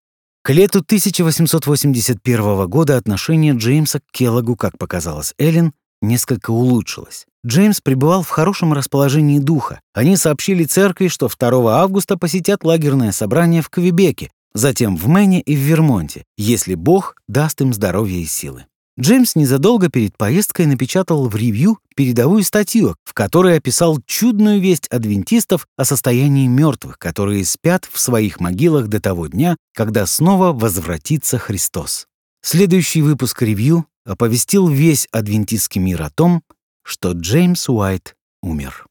К 0.42 0.50
лету 0.50 0.80
1881 0.80 2.66
года 2.66 2.96
отношение 2.96 3.54
Джеймса 3.54 4.00
к 4.00 4.04
Келлогу, 4.10 4.56
как 4.56 4.76
показалось 4.76 5.34
Эллен, 5.38 5.72
несколько 6.00 6.50
улучшилось. 6.50 7.26
Джеймс 7.46 7.80
пребывал 7.80 8.22
в 8.22 8.28
хорошем 8.28 8.72
расположении 8.72 9.38
духа. 9.38 9.80
Они 9.94 10.16
сообщили 10.16 10.64
церкви, 10.64 11.08
что 11.08 11.28
2 11.28 11.80
августа 11.80 12.16
посетят 12.16 12.64
лагерное 12.64 13.12
собрание 13.12 13.62
в 13.62 13.70
Квебеке, 13.70 14.30
затем 14.52 14.96
в 14.96 15.06
Мэне 15.06 15.40
и 15.40 15.54
в 15.54 15.60
Вермонте, 15.60 16.24
если 16.36 16.74
Бог 16.74 17.16
даст 17.28 17.60
им 17.60 17.72
здоровье 17.72 18.20
и 18.20 18.26
силы. 18.26 18.66
Джеймс 19.00 19.36
незадолго 19.36 19.88
перед 19.88 20.16
поездкой 20.18 20.66
напечатал 20.66 21.26
в 21.26 21.34
ревью 21.34 21.78
передовую 21.96 22.44
статью, 22.44 22.94
в 23.04 23.14
которой 23.14 23.56
описал 23.56 23.98
чудную 24.04 24.60
весть 24.60 24.86
адвентистов 24.88 25.66
о 25.76 25.86
состоянии 25.86 26.46
мертвых, 26.46 26.98
которые 26.98 27.44
спят 27.46 27.88
в 27.90 27.98
своих 27.98 28.38
могилах 28.38 28.88
до 28.88 29.00
того 29.00 29.28
дня, 29.28 29.56
когда 29.74 30.04
снова 30.04 30.52
возвратится 30.52 31.38
Христос. 31.38 32.06
Следующий 32.42 33.00
выпуск 33.00 33.40
ревью 33.40 33.86
оповестил 34.04 34.68
весь 34.68 35.08
адвентистский 35.10 35.80
мир 35.80 36.02
о 36.02 36.10
том, 36.10 36.42
что 36.84 37.12
Джеймс 37.12 37.68
Уайт 37.68 38.14
умер. 38.42 38.86